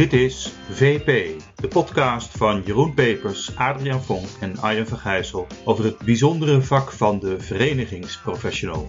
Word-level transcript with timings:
Dit 0.00 0.12
is 0.12 0.52
VP, 0.70 1.40
de 1.56 1.68
podcast 1.68 2.36
van 2.36 2.62
Jeroen 2.64 2.94
Pepers, 2.94 3.56
Adriaan 3.56 4.02
Vonk 4.02 4.26
en 4.40 4.58
Arjen 4.58 4.86
van 4.86 4.98
Gijssel 4.98 5.46
over 5.64 5.84
het 5.84 5.98
bijzondere 5.98 6.62
vak 6.62 6.92
van 6.92 7.18
de 7.18 7.40
verenigingsprofessional. 7.40 8.86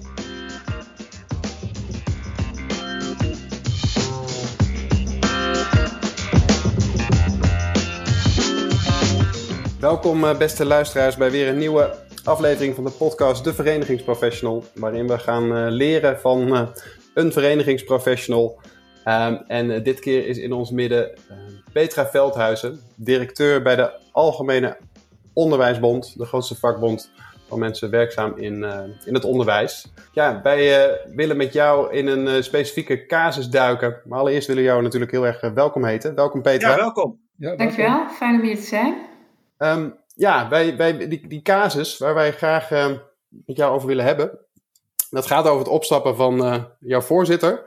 Welkom 9.80 10.24
eh, 10.24 10.38
beste 10.38 10.66
luisteraars 10.66 11.16
bij 11.16 11.32
weer 11.32 11.48
een 11.48 11.58
nieuwe 11.58 11.96
aflevering 12.24 12.76
van 12.76 12.84
de 12.84 12.92
podcast 12.92 13.44
De 13.44 13.54
Verenigingsprofessional, 13.54 14.64
waarin 14.74 15.08
we 15.08 15.20
gaan 15.20 15.56
eh, 15.56 15.66
leren 15.70 16.20
van 16.20 16.56
eh, 16.56 16.68
een 17.14 17.32
verenigingsprofessional. 17.32 18.60
Um, 19.06 19.36
en 19.48 19.84
dit 19.84 20.00
keer 20.00 20.28
is 20.28 20.38
in 20.38 20.54
ons 20.54 20.72
midden 20.72 21.12
Petra 21.74 22.08
Veldhuizen, 22.08 22.80
directeur 22.96 23.62
bij 23.62 23.76
de 23.76 23.92
Algemene 24.12 24.78
Onderwijsbond, 25.34 26.18
de 26.18 26.26
grootste 26.26 26.56
vakbond 26.56 27.12
van 27.48 27.60
mensen 27.60 27.90
werkzaam 27.90 28.38
in, 28.38 28.64
in 29.06 29.14
het 29.14 29.26
onderwijs. 29.26 29.88
Ja, 30.12 30.42
wij 30.44 31.00
willen 31.16 31.38
met 31.38 31.54
jou 31.54 31.94
in 31.94 32.08
een 32.08 32.44
specifieke 32.44 33.06
casus 33.06 33.48
duiken, 33.48 34.02
maar 34.06 34.20
allereerst 34.20 34.48
willen 34.48 34.64
we 34.64 34.70
jou 34.70 34.82
natuurlijk 34.82 35.12
heel 35.12 35.26
erg 35.26 35.54
welkom 35.54 35.86
heten. 35.86 36.16
Welkom 36.16 36.42
Petra. 36.42 36.70
Ja, 36.70 36.76
welkom. 36.76 37.20
Ja, 37.36 37.48
welkom. 37.48 37.66
Dankjewel, 37.66 38.08
fijn 38.10 38.36
om 38.36 38.42
hier 38.42 38.56
te 38.56 38.62
zijn. 38.62 38.96
Um, 39.58 40.00
ja, 40.16 40.48
bij, 40.48 40.76
bij 40.76 41.08
die, 41.08 41.28
die 41.28 41.42
casus 41.42 41.98
waar 41.98 42.14
wij 42.14 42.32
graag 42.32 42.72
uh, 42.72 42.86
met 43.30 43.58
jou 43.58 43.74
over 43.74 43.88
willen 43.88 44.06
hebben. 44.06 44.40
Dat 45.10 45.28
gaat 45.28 45.48
over 45.48 45.60
het 45.60 45.74
opstappen 45.74 46.16
van 46.16 46.46
uh, 46.46 46.64
jouw 46.80 47.02
voorzitter. 47.02 47.64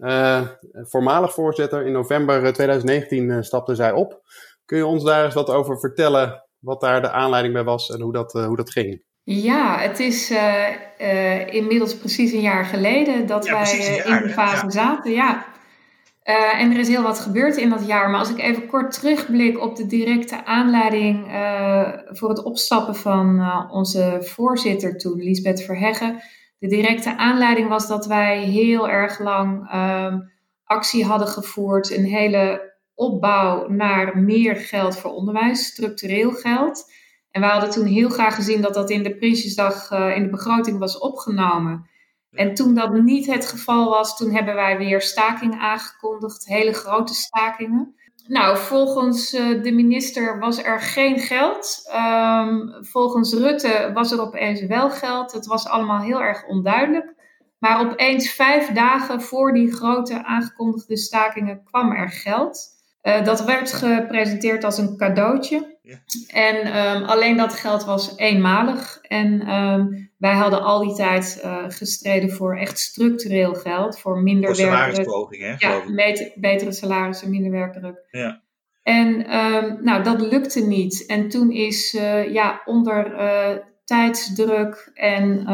Uh, 0.00 0.46
voormalig 0.72 1.34
voorzitter. 1.34 1.86
In 1.86 1.92
november 1.92 2.52
2019 2.52 3.44
stapte 3.44 3.74
zij 3.74 3.92
op. 3.92 4.20
Kun 4.64 4.76
je 4.78 4.86
ons 4.86 5.04
daar 5.04 5.24
eens 5.24 5.34
wat 5.34 5.50
over 5.50 5.78
vertellen? 5.78 6.44
Wat 6.58 6.80
daar 6.80 7.02
de 7.02 7.10
aanleiding 7.10 7.54
bij 7.54 7.64
was 7.64 7.90
en 7.90 8.00
hoe 8.00 8.12
dat, 8.12 8.32
hoe 8.32 8.56
dat 8.56 8.70
ging? 8.70 9.02
Ja, 9.22 9.78
het 9.78 9.98
is 9.98 10.32
inmiddels 11.50 11.96
precies 11.96 12.32
een 12.32 12.40
jaar 12.40 12.64
geleden 12.64 13.26
dat 13.26 13.48
wij 13.48 14.02
in 14.04 14.22
de 14.22 14.28
fase 14.28 14.64
ja. 14.64 14.70
zaten. 14.70 15.12
Ja, 15.12 15.44
uh, 16.24 16.60
en 16.60 16.72
er 16.72 16.78
is 16.78 16.88
heel 16.88 17.02
wat 17.02 17.20
gebeurd 17.20 17.56
in 17.56 17.70
dat 17.70 17.86
jaar. 17.86 18.10
Maar 18.10 18.18
als 18.18 18.30
ik 18.30 18.38
even 18.38 18.66
kort 18.66 18.92
terugblik 18.92 19.60
op 19.60 19.76
de 19.76 19.86
directe 19.86 20.44
aanleiding 20.44 21.26
uh, 21.26 21.88
voor 22.06 22.28
het 22.28 22.42
opstappen 22.42 22.94
van 22.94 23.36
uh, 23.38 23.68
onze 23.70 24.18
voorzitter 24.20 24.98
toen, 24.98 25.22
Lisbeth 25.22 25.62
Verheggen. 25.62 26.22
De 26.60 26.68
directe 26.68 27.16
aanleiding 27.16 27.68
was 27.68 27.88
dat 27.88 28.06
wij 28.06 28.44
heel 28.44 28.88
erg 28.88 29.18
lang 29.18 29.74
um, 29.74 30.32
actie 30.64 31.04
hadden 31.04 31.28
gevoerd. 31.28 31.90
Een 31.90 32.04
hele 32.04 32.74
opbouw 32.94 33.68
naar 33.68 34.18
meer 34.18 34.56
geld 34.56 34.98
voor 34.98 35.10
onderwijs, 35.10 35.66
structureel 35.66 36.30
geld. 36.30 36.92
En 37.30 37.40
we 37.40 37.46
hadden 37.46 37.70
toen 37.70 37.86
heel 37.86 38.08
graag 38.08 38.34
gezien 38.34 38.60
dat 38.60 38.74
dat 38.74 38.90
in 38.90 39.02
de 39.02 39.16
Prinsjesdag 39.16 39.90
in 39.90 40.22
de 40.22 40.30
begroting 40.30 40.78
was 40.78 40.98
opgenomen. 40.98 41.88
En 42.30 42.54
toen 42.54 42.74
dat 42.74 42.92
niet 42.92 43.26
het 43.26 43.46
geval 43.46 43.90
was, 43.90 44.16
toen 44.16 44.34
hebben 44.34 44.54
wij 44.54 44.78
weer 44.78 45.00
stakingen 45.00 45.58
aangekondigd, 45.58 46.46
hele 46.46 46.72
grote 46.72 47.14
stakingen. 47.14 47.94
Nou, 48.30 48.56
volgens 48.56 49.34
uh, 49.34 49.62
de 49.62 49.72
minister 49.72 50.38
was 50.38 50.62
er 50.62 50.80
geen 50.80 51.18
geld. 51.18 51.90
Um, 51.94 52.74
volgens 52.80 53.34
Rutte 53.34 53.90
was 53.94 54.12
er 54.12 54.20
opeens 54.20 54.66
wel 54.66 54.90
geld. 54.90 55.32
Het 55.32 55.46
was 55.46 55.66
allemaal 55.66 56.00
heel 56.00 56.22
erg 56.22 56.46
onduidelijk. 56.46 57.14
Maar 57.58 57.80
opeens 57.80 58.30
vijf 58.30 58.72
dagen 58.72 59.22
voor 59.22 59.52
die 59.52 59.72
grote 59.72 60.24
aangekondigde 60.24 60.96
stakingen 60.96 61.64
kwam 61.64 61.92
er 61.92 62.08
geld. 62.08 62.68
Uh, 63.02 63.24
dat 63.24 63.44
werd 63.44 63.72
gepresenteerd 63.72 64.64
als 64.64 64.78
een 64.78 64.96
cadeautje. 64.96 65.78
En 66.28 66.76
um, 66.76 67.02
alleen 67.02 67.36
dat 67.36 67.54
geld 67.54 67.84
was 67.84 68.16
eenmalig. 68.16 68.98
En 69.02 69.54
um, 69.54 70.10
wij 70.18 70.34
hadden 70.34 70.62
al 70.62 70.86
die 70.86 70.94
tijd 70.94 71.40
uh, 71.44 71.64
gestreden 71.68 72.30
voor 72.30 72.56
echt 72.56 72.78
structureel 72.78 73.54
geld. 73.54 74.00
Voor 74.00 74.22
minder 74.22 74.44
voor 74.44 74.64
salarisverhoging, 74.64 75.42
hè? 75.42 75.54
Ja, 75.58 75.82
beter, 75.94 76.32
betere 76.34 76.72
salarissen, 76.72 77.30
minder 77.30 77.50
werkdruk. 77.50 78.06
Ja. 78.10 78.42
En 78.82 79.36
um, 79.36 79.78
nou, 79.84 80.02
dat 80.02 80.20
lukte 80.20 80.66
niet. 80.66 81.06
En 81.06 81.28
toen 81.28 81.50
is 81.50 81.94
uh, 81.94 82.32
ja, 82.32 82.62
onder 82.64 83.12
uh, 83.12 83.56
tijdsdruk 83.84 84.90
en 84.94 85.44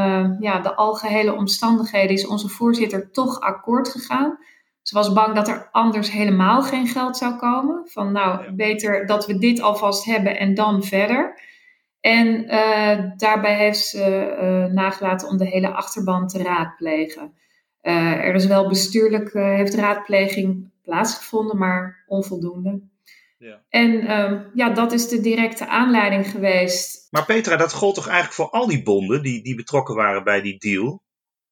ja, 0.40 0.60
de 0.60 0.74
algehele 0.74 1.34
omstandigheden 1.34 2.10
is 2.10 2.26
onze 2.26 2.48
voorzitter 2.48 3.10
toch 3.10 3.40
akkoord 3.40 3.88
gegaan. 3.88 4.38
Ze 4.86 4.94
was 4.94 5.12
bang 5.12 5.34
dat 5.34 5.48
er 5.48 5.68
anders 5.72 6.10
helemaal 6.10 6.62
geen 6.62 6.86
geld 6.86 7.16
zou 7.16 7.36
komen. 7.36 7.82
Van 7.88 8.12
nou, 8.12 8.52
beter 8.52 9.06
dat 9.06 9.26
we 9.26 9.38
dit 9.38 9.60
alvast 9.60 10.04
hebben 10.04 10.38
en 10.38 10.54
dan 10.54 10.82
verder. 10.82 11.40
En 12.00 12.54
uh, 12.54 13.10
daarbij 13.16 13.56
heeft 13.56 13.78
ze 13.78 14.36
uh, 14.40 14.74
nagelaten 14.74 15.28
om 15.28 15.36
de 15.36 15.46
hele 15.46 15.68
achterban 15.68 16.28
te 16.28 16.42
raadplegen. 16.42 17.34
Uh, 17.82 18.12
er 18.12 18.34
is 18.34 18.46
wel 18.46 18.68
bestuurlijk, 18.68 19.32
heeft 19.32 19.74
raadpleging 19.74 20.70
plaatsgevonden, 20.82 21.58
maar 21.58 22.04
onvoldoende. 22.06 22.80
Ja. 23.38 23.62
En 23.68 24.20
um, 24.20 24.50
ja, 24.54 24.70
dat 24.70 24.92
is 24.92 25.08
de 25.08 25.20
directe 25.20 25.66
aanleiding 25.66 26.26
geweest. 26.30 27.06
Maar 27.10 27.24
Petra, 27.24 27.56
dat 27.56 27.72
gold 27.72 27.94
toch 27.94 28.08
eigenlijk 28.08 28.36
voor 28.36 28.50
al 28.50 28.66
die 28.66 28.82
bonden 28.82 29.22
die, 29.22 29.42
die 29.42 29.54
betrokken 29.54 29.94
waren 29.94 30.24
bij 30.24 30.40
die 30.40 30.58
deal? 30.58 31.02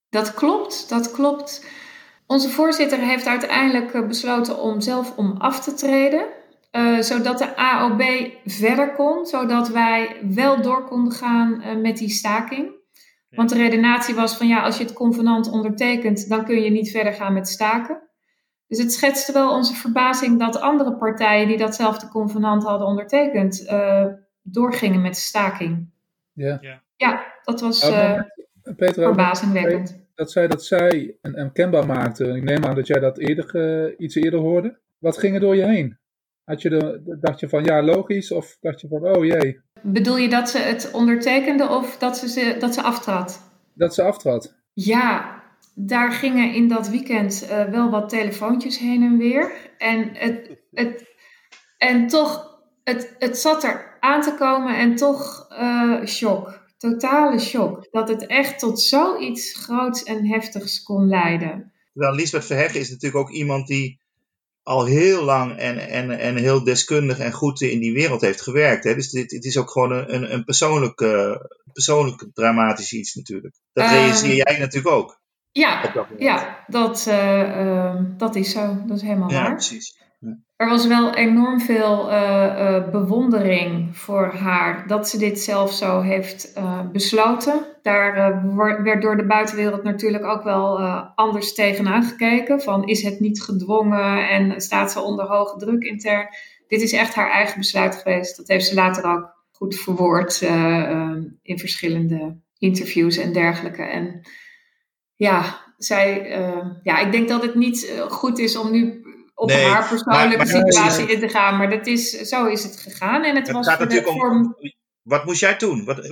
Dat 0.08 0.34
klopt, 0.34 0.88
dat 0.88 1.10
klopt. 1.10 1.82
Onze 2.26 2.48
voorzitter 2.48 2.98
heeft 2.98 3.26
uiteindelijk 3.26 4.08
besloten 4.08 4.62
om 4.62 4.80
zelf 4.80 5.16
om 5.16 5.34
af 5.38 5.60
te 5.60 5.74
treden. 5.74 6.26
Uh, 6.72 7.00
zodat 7.00 7.38
de 7.38 7.56
AOB 7.56 8.02
verder 8.44 8.92
kon, 8.92 9.26
zodat 9.26 9.68
wij 9.68 10.16
wel 10.22 10.62
door 10.62 10.84
konden 10.84 11.12
gaan 11.12 11.62
uh, 11.62 11.76
met 11.76 11.96
die 11.96 12.08
staking. 12.08 12.72
Want 13.30 13.48
de 13.48 13.56
redenatie 13.56 14.14
was 14.14 14.36
van 14.36 14.46
ja, 14.46 14.62
als 14.62 14.78
je 14.78 14.84
het 14.84 14.92
convenant 14.92 15.50
ondertekent, 15.50 16.28
dan 16.28 16.44
kun 16.44 16.62
je 16.62 16.70
niet 16.70 16.90
verder 16.90 17.12
gaan 17.12 17.32
met 17.32 17.48
staken. 17.48 18.02
Dus 18.66 18.78
het 18.78 18.92
schetste 18.92 19.32
wel 19.32 19.50
onze 19.50 19.74
verbazing 19.74 20.38
dat 20.38 20.60
andere 20.60 20.96
partijen 20.96 21.48
die 21.48 21.56
datzelfde 21.56 22.08
convenant 22.08 22.64
hadden 22.64 22.86
ondertekend, 22.86 23.60
uh, 23.70 24.06
doorgingen 24.42 25.00
met 25.00 25.14
de 25.14 25.20
staking. 25.20 25.90
Ja, 26.32 26.58
ja 26.96 27.24
dat 27.42 27.60
was 27.60 27.80
Petra, 28.76 29.02
verbazingwekkend. 29.02 30.03
Dat 30.14 30.32
zij 30.32 30.48
dat 30.48 30.64
zij 30.64 31.16
en, 31.20 31.34
en 31.34 31.52
kenbaar 31.52 31.86
maakte. 31.86 32.25
Ik 32.25 32.42
neem 32.42 32.64
aan 32.64 32.75
dat 32.75 32.86
jij 32.86 33.00
dat 33.00 33.19
eerder, 33.19 33.98
iets 33.98 34.14
eerder 34.14 34.41
hoorde. 34.41 34.78
Wat 34.98 35.19
ging 35.19 35.34
er 35.34 35.41
door 35.41 35.56
je 35.56 35.66
heen? 35.66 35.98
Had 36.44 36.62
je 36.62 36.69
de, 36.69 37.16
dacht 37.20 37.41
je 37.41 37.48
van 37.48 37.64
ja, 37.64 37.82
logisch? 37.82 38.32
Of 38.32 38.56
dacht 38.60 38.80
je 38.80 38.88
van 38.88 39.06
oh 39.06 39.25
jee? 39.25 39.60
Bedoel 39.82 40.16
je 40.16 40.28
dat 40.28 40.50
ze 40.50 40.58
het 40.58 40.91
ondertekende 40.92 41.69
of 41.69 41.98
dat 41.98 42.16
ze, 42.16 42.28
ze, 42.28 42.56
dat 42.58 42.75
ze 42.75 42.82
aftrad? 42.82 43.50
Dat 43.75 43.94
ze 43.94 44.02
aftrad. 44.02 44.54
Ja, 44.72 45.42
daar 45.75 46.12
gingen 46.12 46.54
in 46.54 46.69
dat 46.69 46.88
weekend 46.88 47.48
uh, 47.50 47.64
wel 47.64 47.91
wat 47.91 48.08
telefoontjes 48.08 48.78
heen 48.78 49.02
en 49.02 49.19
weer. 49.19 49.52
En, 49.78 50.10
het, 50.12 50.50
het, 50.70 51.14
en 51.78 52.06
toch, 52.06 52.60
het, 52.84 53.16
het 53.19 53.38
zat 53.38 53.64
er 53.64 53.96
aan 54.00 54.20
te 54.20 54.34
komen 54.38 54.76
en 54.76 54.94
toch 54.94 55.46
uh, 55.52 56.04
shock. 56.04 56.63
Totale 56.90 57.38
shock. 57.38 57.88
Dat 57.90 58.08
het 58.08 58.26
echt 58.26 58.58
tot 58.58 58.80
zoiets 58.80 59.54
groots 59.54 60.02
en 60.02 60.26
heftigs 60.26 60.82
kon 60.82 61.08
leiden. 61.08 61.72
Wel, 61.92 62.14
Lisbeth 62.14 62.44
Verheggen 62.44 62.80
is 62.80 62.90
natuurlijk 62.90 63.28
ook 63.28 63.30
iemand 63.30 63.66
die 63.66 64.00
al 64.62 64.84
heel 64.84 65.24
lang 65.24 65.56
en, 65.56 65.88
en, 65.88 66.10
en 66.10 66.36
heel 66.36 66.64
deskundig 66.64 67.18
en 67.18 67.32
goed 67.32 67.60
in 67.60 67.80
die 67.80 67.92
wereld 67.92 68.20
heeft 68.20 68.40
gewerkt. 68.40 68.84
Hè? 68.84 68.94
Dus 68.94 69.10
dit, 69.10 69.30
het 69.30 69.44
is 69.44 69.58
ook 69.58 69.70
gewoon 69.70 69.92
een, 69.92 70.32
een 70.32 70.44
persoonlijk, 70.44 71.00
uh, 71.00 71.36
persoonlijk 71.72 72.26
dramatisch 72.34 72.92
iets 72.92 73.14
natuurlijk. 73.14 73.54
Dat 73.72 73.84
um, 73.84 73.90
realiseer 73.90 74.34
jij 74.34 74.58
natuurlijk 74.58 74.94
ook. 74.94 75.22
Ja, 75.52 75.92
dat 75.92 76.06
ja 76.19 76.64
dat, 76.66 77.06
uh, 77.08 77.40
uh, 77.40 78.00
dat 78.16 78.34
is 78.34 78.50
zo. 78.50 78.82
Dat 78.87 78.96
is 78.96 79.02
helemaal 79.02 79.30
ja, 79.30 79.42
waar. 79.42 79.52
Precies. 79.52 79.98
Er 80.56 80.68
was 80.68 80.86
wel 80.86 81.14
enorm 81.14 81.60
veel 81.60 82.10
uh, 82.10 82.14
uh, 82.14 82.90
bewondering 82.90 83.96
voor 83.96 84.26
haar 84.26 84.86
dat 84.86 85.08
ze 85.08 85.18
dit 85.18 85.40
zelf 85.40 85.72
zo 85.72 86.00
heeft 86.00 86.52
uh, 86.58 86.90
besloten. 86.92 87.66
Daar 87.82 88.42
werd 88.82 89.02
door 89.02 89.16
de 89.16 89.26
buitenwereld 89.26 89.82
natuurlijk 89.82 90.24
ook 90.24 90.42
wel 90.42 90.78
anders 91.14 91.54
tegenaan 91.54 92.02
gekeken. 92.02 92.60
Van 92.60 92.84
is 92.84 93.02
het 93.02 93.20
niet 93.20 93.42
gedwongen 93.42 94.28
en 94.28 94.60
staat 94.60 94.92
ze 94.92 95.00
onder 95.00 95.26
hoge 95.26 95.58
druk 95.58 95.82
intern? 95.82 96.28
Dit 96.68 96.82
is 96.82 96.92
echt 96.92 97.14
haar 97.14 97.30
eigen 97.30 97.58
besluit 97.58 97.96
geweest. 97.96 98.36
Dat 98.36 98.48
heeft 98.48 98.66
ze 98.66 98.74
later 98.74 99.04
ook 99.04 99.34
goed 99.52 99.76
verwoord 99.76 100.40
in 101.42 101.58
verschillende 101.58 102.40
interviews 102.58 103.16
en 103.16 103.32
dergelijke. 103.32 103.82
En 103.82 104.20
ja, 105.14 105.60
zij, 105.76 106.28
ja, 106.82 106.98
ik 106.98 107.12
denk 107.12 107.28
dat 107.28 107.42
het 107.42 107.54
niet 107.54 108.02
goed 108.08 108.38
is 108.38 108.56
om 108.56 108.70
nu 108.70 109.02
op 109.34 109.50
haar 109.50 109.88
persoonlijke 109.88 110.46
situatie 110.46 111.12
in 111.12 111.20
te 111.20 111.28
gaan. 111.28 111.56
Maar 111.56 111.70
dat 111.70 111.86
is, 111.86 112.10
zo 112.10 112.46
is 112.46 112.62
het 112.62 112.76
gegaan. 112.76 113.25
En 113.25 113.36
het, 113.36 113.50
was 113.50 113.69
gaat 113.69 113.78
natuurlijk 113.78 114.08
om, 114.08 114.56
Wat 115.02 115.25
moest 115.25 115.40
jij 115.40 115.56
doen? 115.56 115.84
Wat, 115.84 116.06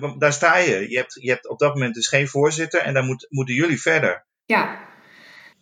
want 0.00 0.20
daar 0.20 0.32
sta 0.32 0.56
je. 0.56 0.90
Je 0.90 0.96
hebt, 0.96 1.18
je 1.20 1.30
hebt 1.30 1.48
op 1.48 1.58
dat 1.58 1.74
moment 1.74 1.94
dus 1.94 2.08
geen 2.08 2.28
voorzitter 2.28 2.80
en 2.80 2.94
dan 2.94 3.06
moet, 3.06 3.26
moeten 3.28 3.54
jullie 3.54 3.80
verder. 3.80 4.26
Ja. 4.44 4.78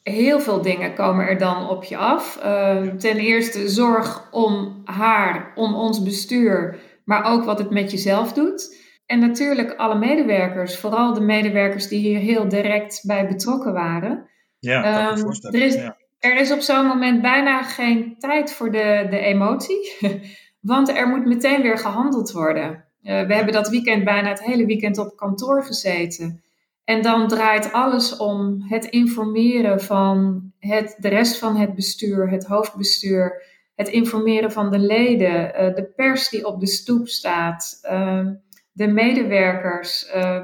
heel 0.03 0.41
veel 0.41 0.63
dingen 0.63 0.95
komen 0.95 1.27
er 1.27 1.39
dan 1.39 1.69
op 1.69 1.85
je 1.85 1.97
af. 1.97 2.37
Ehm, 2.37 2.97
ten 2.97 3.17
eerste 3.17 3.69
zorg 3.69 4.29
om 4.31 4.83
haar, 4.85 5.53
om 5.55 5.75
ons 5.75 6.03
bestuur, 6.03 6.79
maar 7.05 7.25
ook 7.25 7.45
wat 7.45 7.59
het 7.59 7.71
met 7.71 7.91
jezelf 7.91 8.33
doet. 8.33 8.85
En 9.07 9.19
natuurlijk 9.19 9.75
alle 9.75 9.99
medewerkers, 9.99 10.79
vooral 10.79 11.15
de 11.15 11.21
medewerkers 11.21 11.89
die 11.89 11.99
hier 11.99 12.19
heel 12.19 12.49
direct 12.49 13.01
bij 13.07 13.27
betrokken 13.29 13.73
waren. 13.73 14.31
Ja, 14.59 15.11
um, 15.11 15.31
er, 15.41 15.63
is, 15.63 15.75
er 16.19 16.37
is 16.37 16.53
op 16.53 16.61
zo'n 16.61 16.87
moment 16.87 17.23
bijna 17.23 17.63
geen 17.63 18.19
tijd 18.19 18.53
voor 18.53 18.71
de, 18.71 19.07
de 19.11 19.19
emotie, 19.19 19.97
want 20.61 20.89
er 20.89 21.09
moet 21.09 21.25
meteen 21.25 21.63
weer 21.63 21.79
gehandeld 21.79 22.33
worden. 22.33 22.85
Uh, 23.03 23.27
we 23.27 23.35
hebben 23.35 23.53
dat 23.53 23.69
weekend 23.69 24.05
bijna 24.05 24.29
het 24.29 24.45
hele 24.45 24.67
weekend 24.67 24.99
op 24.99 25.17
kantoor 25.17 25.65
gezeten. 25.65 26.43
En 26.85 27.03
dan 27.03 27.29
draait 27.29 27.73
alles 27.73 28.17
om 28.17 28.65
het 28.69 28.85
informeren 28.85 29.81
van 29.81 30.43
het, 30.59 30.97
de 30.99 31.09
rest 31.09 31.39
van 31.39 31.57
het 31.57 31.75
bestuur, 31.75 32.31
het 32.31 32.47
hoofdbestuur, 32.47 33.43
het 33.75 33.89
informeren 33.89 34.53
van 34.53 34.71
de 34.71 34.79
leden, 34.79 35.45
uh, 35.45 35.75
de 35.75 35.93
pers 35.97 36.29
die 36.29 36.47
op 36.47 36.61
de 36.61 36.67
stoep 36.67 37.09
staat, 37.09 37.79
uh, 37.91 38.27
de 38.73 38.87
medewerkers. 38.87 40.13
Uh, 40.17 40.41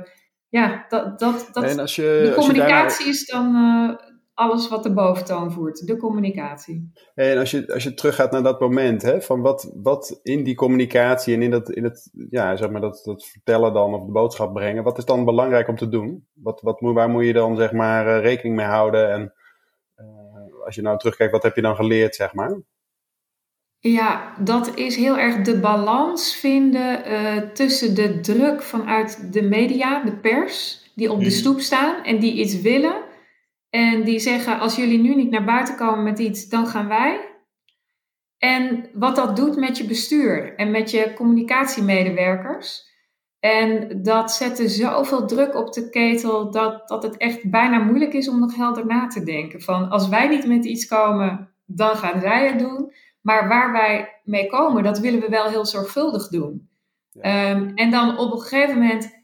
ja, 0.49 0.85
dat, 0.89 1.19
dat, 1.19 1.49
dat, 1.53 1.65
en 1.65 1.79
als 1.79 1.97
je, 1.97 2.21
de 2.25 2.35
communicatie 2.35 3.07
is 3.09 3.27
dan 3.27 3.55
eh, 3.55 4.07
alles 4.35 4.69
wat 4.69 4.83
de 4.83 4.93
boventoon 4.93 5.53
voert, 5.53 5.87
de 5.87 5.97
communicatie. 5.97 6.93
En 7.15 7.39
als 7.39 7.51
je, 7.51 7.73
als 7.73 7.83
je 7.83 7.95
teruggaat 7.95 8.31
naar 8.31 8.43
dat 8.43 8.61
moment, 8.61 9.03
hè, 9.03 9.21
van 9.21 9.41
wat, 9.41 9.73
wat 9.75 10.21
in 10.23 10.45
die 10.45 10.55
communicatie 10.55 11.35
en 11.35 11.43
in, 11.43 11.51
dat, 11.51 11.71
in 11.71 11.85
het, 11.85 12.11
ja, 12.31 12.57
zeg 12.57 12.71
maar 12.71 12.81
dat, 12.81 13.01
dat 13.05 13.25
vertellen 13.25 13.73
dan 13.73 13.95
of 13.95 14.05
de 14.05 14.13
boodschap 14.13 14.53
brengen, 14.53 14.83
wat 14.83 14.99
is 14.99 15.05
dan 15.05 15.25
belangrijk 15.25 15.69
om 15.69 15.77
te 15.77 15.89
doen? 15.89 16.27
Wat, 16.33 16.61
wat, 16.61 16.81
waar 16.81 17.09
moet 17.09 17.25
je 17.25 17.33
dan 17.33 17.57
zeg 17.57 17.73
maar 17.73 18.07
eh, 18.07 18.23
rekening 18.23 18.57
mee 18.57 18.67
houden? 18.67 19.11
En 19.13 19.33
uh, 19.97 20.65
als 20.65 20.75
je 20.75 20.83
nou 20.83 20.99
terugkijkt, 20.99 21.33
wat 21.33 21.43
heb 21.43 21.55
je 21.55 21.63
dan 21.63 21.77
geleerd, 21.77 22.15
zeg 22.15 22.35
maar? 22.35 22.61
Ja, 23.79 24.35
dat 24.39 24.75
is 24.75 24.97
heel 24.97 25.19
erg 25.19 25.43
de 25.43 25.61
balans 25.61 26.35
vinden 26.35 27.13
uh, 27.13 27.37
tussen 27.37 27.95
de 27.95 28.21
druk 28.21 28.63
vanuit 28.63 29.33
de 29.33 29.43
media, 29.43 30.05
de 30.05 30.17
pers, 30.17 30.91
die 30.95 31.13
op 31.13 31.19
de 31.19 31.25
mm. 31.25 31.31
stoep 31.31 31.61
staan 31.61 32.05
en 32.05 32.19
die 32.19 32.33
iets 32.33 32.61
willen 32.61 33.11
en 33.73 34.05
die 34.05 34.19
zeggen, 34.19 34.59
als 34.59 34.77
jullie 34.77 34.99
nu 34.99 35.15
niet 35.15 35.31
naar 35.31 35.45
buiten 35.45 35.77
komen 35.77 36.03
met 36.03 36.19
iets, 36.19 36.49
dan 36.49 36.67
gaan 36.67 36.89
wij. 36.89 37.21
En 38.39 38.89
wat 38.93 39.17
dat 39.17 39.37
doet 39.37 39.57
met 39.57 39.79
je 39.79 39.85
bestuur 39.85 40.55
en 40.57 40.71
met 40.71 40.91
je 40.91 41.13
communicatiemedewerkers. 41.15 42.91
En 43.41 44.03
dat 44.03 44.33
zette 44.33 44.69
zoveel 44.69 45.27
druk 45.27 45.55
op 45.55 45.73
de 45.73 45.91
ketel 45.91 46.51
dat, 46.51 46.89
dat 46.89 47.03
het 47.03 47.17
echt 47.17 47.51
bijna 47.51 47.79
moeilijk 47.79 48.13
is 48.13 48.29
om 48.29 48.41
nog 48.41 48.57
helder 48.57 48.87
na 48.87 49.07
te 49.07 49.23
denken. 49.23 49.63
Van 49.63 49.91
als 49.91 50.09
wij 50.09 50.29
niet 50.29 50.47
met 50.47 50.65
iets 50.65 50.87
komen, 50.87 51.55
dan 51.65 51.97
gaan 51.97 52.21
zij 52.21 52.47
het 52.47 52.59
doen. 52.59 52.93
Maar 53.21 53.49
waar 53.49 53.73
wij 53.73 54.21
mee 54.25 54.47
komen, 54.47 54.83
dat 54.83 54.99
willen 54.99 55.21
we 55.21 55.29
wel 55.29 55.49
heel 55.49 55.67
zorgvuldig 55.67 56.29
doen. 56.29 56.69
Um, 57.17 57.73
en 57.75 57.91
dan 57.91 58.19
op 58.19 58.33
een 58.33 58.41
gegeven 58.41 58.79
moment 58.79 59.22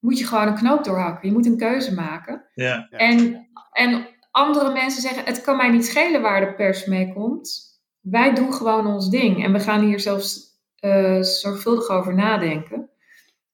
moet 0.00 0.18
je 0.18 0.26
gewoon 0.26 0.46
een 0.46 0.54
knoop 0.54 0.84
doorhakken. 0.84 1.28
Je 1.28 1.34
moet 1.34 1.46
een 1.46 1.56
keuze 1.56 1.94
maken. 1.94 2.44
Ja. 2.54 2.88
En, 2.88 3.48
en 3.72 4.06
andere 4.30 4.72
mensen 4.72 5.02
zeggen: 5.02 5.24
Het 5.24 5.40
kan 5.40 5.56
mij 5.56 5.70
niet 5.70 5.86
schelen 5.86 6.22
waar 6.22 6.40
de 6.40 6.54
pers 6.54 6.84
mee 6.86 7.12
komt. 7.12 7.68
Wij 8.00 8.34
doen 8.34 8.52
gewoon 8.52 8.86
ons 8.86 9.10
ding. 9.10 9.44
En 9.44 9.52
we 9.52 9.60
gaan 9.60 9.84
hier 9.84 10.00
zelfs 10.00 10.48
uh, 10.80 11.22
zorgvuldig 11.22 11.88
over 11.88 12.14
nadenken. 12.14 12.90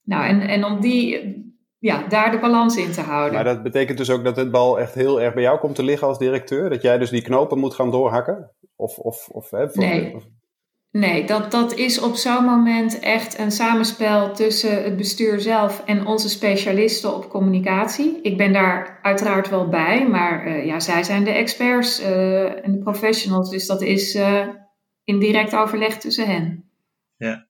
Nou, 0.02 0.26
en, 0.26 0.40
en 0.40 0.64
om 0.64 0.80
die, 0.80 1.34
ja, 1.78 2.06
daar 2.08 2.30
de 2.30 2.38
balans 2.38 2.76
in 2.76 2.92
te 2.92 3.00
houden. 3.00 3.34
Maar 3.34 3.44
dat 3.44 3.62
betekent 3.62 3.98
dus 3.98 4.10
ook 4.10 4.24
dat 4.24 4.36
het 4.36 4.50
bal 4.50 4.80
echt 4.80 4.94
heel 4.94 5.20
erg 5.20 5.34
bij 5.34 5.42
jou 5.42 5.58
komt 5.58 5.74
te 5.74 5.82
liggen 5.82 6.08
als 6.08 6.18
directeur? 6.18 6.70
Dat 6.70 6.82
jij 6.82 6.98
dus 6.98 7.10
die 7.10 7.22
knopen 7.22 7.58
moet 7.58 7.74
gaan 7.74 7.90
doorhakken? 7.90 8.50
Of, 8.76 8.98
of, 8.98 9.28
of, 9.28 9.50
hè, 9.50 9.66
nee. 9.72 10.14
Of, 10.14 10.24
Nee, 10.90 11.26
dat, 11.26 11.50
dat 11.50 11.74
is 11.74 12.00
op 12.00 12.14
zo'n 12.14 12.44
moment 12.44 12.98
echt 12.98 13.38
een 13.38 13.50
samenspel 13.50 14.34
tussen 14.34 14.84
het 14.84 14.96
bestuur 14.96 15.40
zelf 15.40 15.82
en 15.84 16.06
onze 16.06 16.28
specialisten 16.28 17.14
op 17.14 17.28
communicatie. 17.28 18.20
Ik 18.22 18.36
ben 18.36 18.52
daar 18.52 18.98
uiteraard 19.02 19.48
wel 19.48 19.68
bij, 19.68 20.08
maar 20.08 20.46
uh, 20.46 20.66
ja, 20.66 20.80
zij 20.80 21.02
zijn 21.02 21.24
de 21.24 21.30
experts 21.30 22.00
uh, 22.00 22.64
en 22.64 22.72
de 22.72 22.78
professionals, 22.78 23.50
dus 23.50 23.66
dat 23.66 23.82
is 23.82 24.14
uh, 24.14 24.48
in 25.04 25.18
direct 25.18 25.54
overleg 25.54 25.98
tussen 25.98 26.26
hen. 26.26 26.70
Ja. 27.16 27.48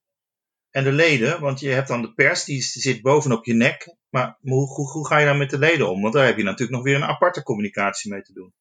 En 0.71 0.85
de 0.85 0.93
leden, 0.93 1.41
want 1.41 1.61
je 1.61 1.69
hebt 1.69 1.89
dan 1.89 2.03
de 2.03 2.13
pers, 2.13 2.45
die 2.45 2.63
zit 2.63 3.03
bovenop 3.03 3.45
je 3.45 3.55
nek. 3.55 3.97
Maar 4.11 4.39
hoe, 4.41 4.67
hoe, 4.67 4.91
hoe 4.91 5.07
ga 5.07 5.19
je 5.19 5.27
dan 5.27 5.39
met 5.39 5.51
de 5.51 5.59
leden 5.59 5.91
om? 5.91 6.03
Want 6.03 6.15
daar 6.15 6.27
heb 6.27 6.37
je 6.37 6.43
natuurlijk 6.43 6.77
nog 6.77 6.83
weer 6.83 6.95
een 6.95 7.09
aparte 7.09 7.43
communicatie 7.43 8.13
mee 8.13 8.23
te 8.23 8.33
doen. 8.33 8.53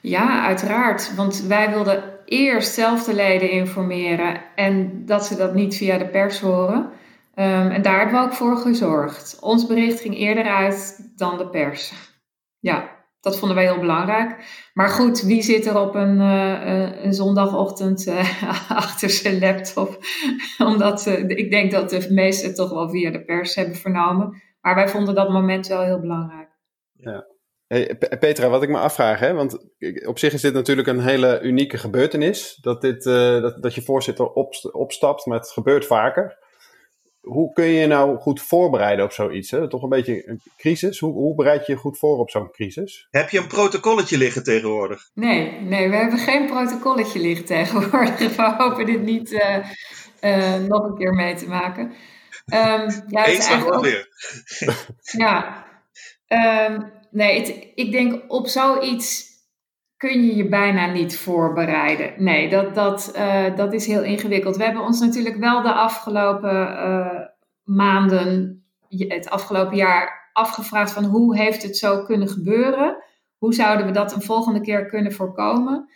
Ja, 0.00 0.44
uiteraard. 0.46 1.14
Want 1.14 1.42
wij 1.46 1.70
wilden 1.70 2.02
eerst 2.24 2.74
zelf 2.74 3.04
de 3.04 3.14
leden 3.14 3.50
informeren 3.50 4.40
en 4.54 5.02
dat 5.06 5.26
ze 5.26 5.36
dat 5.36 5.54
niet 5.54 5.76
via 5.76 5.98
de 5.98 6.08
pers 6.08 6.40
horen. 6.40 6.90
Um, 7.34 7.70
en 7.70 7.82
daar 7.82 7.98
hebben 7.98 8.18
we 8.18 8.24
ook 8.24 8.32
voor 8.32 8.56
gezorgd. 8.56 9.38
Ons 9.40 9.66
bericht 9.66 10.00
ging 10.00 10.16
eerder 10.16 10.44
uit 10.44 11.10
dan 11.16 11.38
de 11.38 11.48
pers. 11.48 11.92
Ja, 12.58 12.96
dat 13.20 13.38
vonden 13.38 13.56
wij 13.56 13.66
heel 13.66 13.80
belangrijk. 13.80 14.36
Maar 14.74 14.88
goed, 14.88 15.22
wie 15.22 15.42
zit 15.42 15.66
er 15.66 15.80
op 15.80 15.94
een, 15.94 16.16
uh, 16.16 17.02
een 17.04 17.14
zondagochtend 17.14 18.06
uh, 18.06 18.70
achter 18.70 19.10
zijn 19.10 19.38
laptop? 19.38 19.98
Omdat 20.72 21.06
ik 21.26 21.50
denk 21.50 21.70
dat 21.70 21.90
de 21.90 22.06
meesten 22.10 22.54
toch 22.54 22.70
wel 22.70 22.88
via 22.90 23.10
de 23.10 23.24
pers 23.24 23.54
hebben 23.54 23.76
vernomen. 23.76 24.42
Maar 24.60 24.74
wij 24.74 24.88
vonden 24.88 25.14
dat 25.14 25.30
moment 25.30 25.66
wel 25.66 25.82
heel 25.82 26.00
belangrijk. 26.00 26.48
Ja. 26.92 27.26
Hey, 27.68 27.96
Petra, 28.18 28.48
wat 28.48 28.62
ik 28.62 28.68
me 28.68 28.78
afvraag, 28.78 29.18
hè, 29.18 29.34
want 29.34 29.58
op 30.06 30.18
zich 30.18 30.32
is 30.32 30.40
dit 30.40 30.52
natuurlijk 30.52 30.88
een 30.88 31.00
hele 31.00 31.40
unieke 31.40 31.78
gebeurtenis. 31.78 32.58
Dat, 32.60 32.80
dit, 32.80 33.06
uh, 33.06 33.40
dat, 33.40 33.62
dat 33.62 33.74
je 33.74 33.82
voorzitter 33.82 34.26
op, 34.32 34.54
opstapt, 34.72 35.26
maar 35.26 35.38
het 35.38 35.50
gebeurt 35.50 35.86
vaker. 35.86 36.38
Hoe 37.20 37.52
kun 37.52 37.64
je 37.64 37.80
je 37.80 37.86
nou 37.86 38.18
goed 38.18 38.42
voorbereiden 38.42 39.04
op 39.04 39.12
zoiets? 39.12 39.50
Hè? 39.50 39.68
Toch 39.68 39.82
een 39.82 39.88
beetje 39.88 40.28
een 40.28 40.40
crisis. 40.56 40.98
Hoe, 40.98 41.12
hoe 41.12 41.34
bereid 41.34 41.66
je 41.66 41.72
je 41.72 41.78
goed 41.78 41.98
voor 41.98 42.18
op 42.18 42.30
zo'n 42.30 42.50
crisis? 42.50 43.06
Heb 43.10 43.30
je 43.30 43.38
een 43.38 43.46
protocolletje 43.46 44.18
liggen 44.18 44.42
tegenwoordig? 44.42 45.10
Nee, 45.14 45.60
nee, 45.60 45.88
we 45.88 45.96
hebben 45.96 46.18
geen 46.18 46.46
protocolletje 46.46 47.20
liggen 47.20 47.44
tegenwoordig. 47.44 48.18
We 48.36 48.54
hopen 48.58 48.86
dit 48.86 49.02
niet 49.02 49.32
uh, 49.32 49.56
uh, 50.20 50.54
nog 50.68 50.84
een 50.84 50.96
keer 50.96 51.14
mee 51.14 51.34
te 51.34 51.48
maken. 51.48 51.84
Um, 52.54 53.04
ja, 53.06 53.26
Eens 53.26 53.48
weer. 53.80 54.08
ja. 55.00 55.66
Um, 56.28 56.92
nee, 57.10 57.72
ik 57.74 57.92
denk 57.92 58.24
op 58.28 58.46
zoiets 58.46 59.26
kun 59.96 60.26
je 60.26 60.36
je 60.36 60.48
bijna 60.48 60.86
niet 60.86 61.18
voorbereiden. 61.18 62.24
Nee, 62.24 62.48
dat, 62.48 62.74
dat, 62.74 63.12
uh, 63.16 63.56
dat 63.56 63.72
is 63.72 63.86
heel 63.86 64.02
ingewikkeld. 64.02 64.56
We 64.56 64.64
hebben 64.64 64.82
ons 64.82 65.00
natuurlijk 65.00 65.36
wel 65.36 65.62
de 65.62 65.72
afgelopen 65.72 66.72
uh, 66.72 67.20
maanden, 67.62 68.62
het 68.88 69.30
afgelopen 69.30 69.76
jaar 69.76 70.30
afgevraagd 70.32 70.92
van 70.92 71.04
hoe 71.04 71.36
heeft 71.36 71.62
het 71.62 71.76
zo 71.76 72.02
kunnen 72.02 72.28
gebeuren? 72.28 73.04
Hoe 73.38 73.54
zouden 73.54 73.86
we 73.86 73.92
dat 73.92 74.14
een 74.14 74.22
volgende 74.22 74.60
keer 74.60 74.86
kunnen 74.86 75.12
voorkomen? 75.12 75.88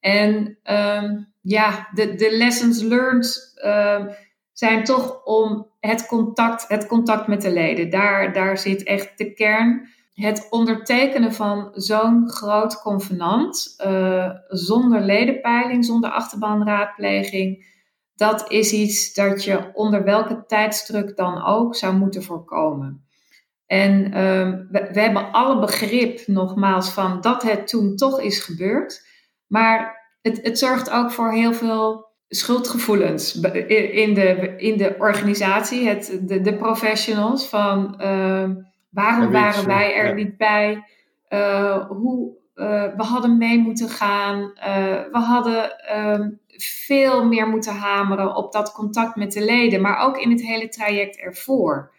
En 0.00 0.58
um, 0.64 1.32
ja, 1.40 1.88
de, 1.94 2.14
de 2.14 2.36
lessons 2.36 2.82
learned 2.82 3.60
uh, 3.64 4.06
zijn 4.60 4.84
toch 4.84 5.24
om 5.24 5.66
het 5.80 6.06
contact, 6.06 6.68
het 6.68 6.86
contact 6.86 7.26
met 7.26 7.42
de 7.42 7.52
leden. 7.52 7.90
Daar, 7.90 8.32
daar 8.32 8.58
zit 8.58 8.82
echt 8.82 9.18
de 9.18 9.32
kern 9.32 9.88
het 10.14 10.46
ondertekenen 10.50 11.32
van 11.32 11.70
zo'n 11.74 12.28
groot 12.28 12.82
convenant, 12.82 13.74
uh, 13.86 14.30
zonder 14.48 15.00
ledenpeiling, 15.00 15.84
zonder 15.84 16.10
achterbanraadpleging, 16.10 17.66
dat 18.14 18.50
is 18.50 18.72
iets 18.72 19.14
dat 19.14 19.44
je 19.44 19.70
onder 19.74 20.04
welke 20.04 20.44
tijdsdruk 20.46 21.16
dan 21.16 21.44
ook 21.44 21.76
zou 21.76 21.96
moeten 21.96 22.22
voorkomen. 22.22 23.04
En 23.66 24.04
uh, 24.06 24.12
we, 24.70 24.88
we, 24.92 25.00
hebben 25.00 25.32
alle 25.32 25.60
begrip, 25.60 26.26
nogmaals, 26.26 26.90
van 26.90 27.20
dat 27.20 27.42
het 27.42 27.68
toen 27.68 27.96
toch 27.96 28.20
is 28.20 28.40
gebeurd. 28.40 29.06
Maar 29.46 30.08
het, 30.22 30.40
het 30.42 30.58
zorgt 30.58 30.90
ook 30.90 31.10
voor 31.10 31.32
heel 31.32 31.52
veel 31.52 32.09
schuldgevoelens 32.30 33.34
in 33.34 34.14
de, 34.14 34.54
in 34.56 34.76
de 34.76 34.94
organisatie, 34.98 35.88
het, 35.88 36.20
de, 36.22 36.40
de 36.40 36.56
professionals. 36.56 37.48
Van, 37.48 38.00
uh, 38.00 38.50
Waarom 38.90 39.30
waren 39.30 39.66
wij 39.66 39.94
er 39.94 40.14
niet 40.14 40.36
bij? 40.36 40.84
Uh, 41.28 41.86
hoe, 41.88 42.36
uh, 42.54 42.66
we 42.96 43.02
hadden 43.02 43.38
mee 43.38 43.58
moeten 43.58 43.88
gaan. 43.88 44.40
Uh, 44.40 44.54
we 45.12 45.18
hadden 45.18 45.70
um, 45.98 46.40
veel 46.56 47.26
meer 47.26 47.48
moeten 47.48 47.74
hameren 47.74 48.36
op 48.36 48.52
dat 48.52 48.72
contact 48.72 49.16
met 49.16 49.32
de 49.32 49.44
leden, 49.44 49.80
maar 49.80 49.98
ook 49.98 50.18
in 50.18 50.30
het 50.30 50.42
hele 50.42 50.68
traject 50.68 51.18
ervoor. 51.18 51.92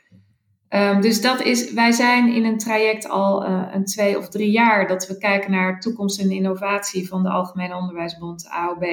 Um, 0.70 1.02
dus 1.02 1.22
dat 1.22 1.42
is, 1.42 1.74
wij 1.74 1.92
zijn 1.92 2.34
in 2.34 2.46
een 2.46 2.58
traject 2.58 3.10
al 3.10 3.46
een 3.46 3.86
twee 3.86 4.18
of 4.18 4.30
drie 4.30 4.52
jaar 4.52 4.88
dat 4.88 5.08
we 5.08 5.18
kijken 5.18 5.52
naar 5.52 5.80
toekomst 5.80 6.20
en 6.20 6.32
innovatie 6.32 7.08
van 7.08 7.24
de 7.24 7.30
Algemene 7.30 7.76
Onderwijsbond, 7.76 8.48
AOB. 8.50 8.86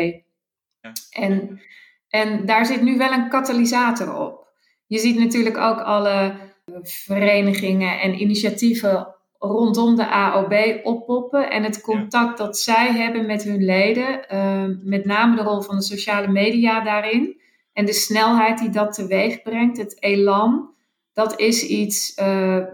En, 1.11 1.61
en 2.09 2.47
daar 2.47 2.67
zit 2.67 2.83
nu 2.83 2.97
wel 2.99 3.13
een 3.13 3.29
katalysator 3.29 4.15
op. 4.15 4.47
Je 4.87 4.99
ziet 4.99 5.19
natuurlijk 5.19 5.57
ook 5.57 5.81
alle 5.81 6.35
verenigingen 6.83 8.01
en 8.01 8.21
initiatieven 8.21 9.15
rondom 9.39 9.97
de 9.97 10.11
AOB 10.11 10.81
oppoppen. 10.83 11.51
En 11.51 11.63
het 11.63 11.81
contact 11.81 12.39
dat 12.39 12.59
zij 12.59 12.93
hebben 12.93 13.27
met 13.27 13.43
hun 13.43 13.65
leden, 13.65 14.29
ehm, 14.29 14.77
met 14.83 15.05
name 15.05 15.37
de 15.37 15.43
rol 15.43 15.61
van 15.61 15.77
de 15.77 15.83
sociale 15.83 16.29
media 16.29 16.81
daarin. 16.81 17.41
En 17.73 17.85
de 17.85 17.93
snelheid 17.93 18.59
die 18.59 18.71
dat 18.71 18.93
teweeg 18.95 19.43
brengt, 19.43 19.79
het 19.79 20.03
elan 20.03 20.77
dat 21.19 21.41
is 21.41 21.63
iets 21.63 22.13
uh, 22.17 22.25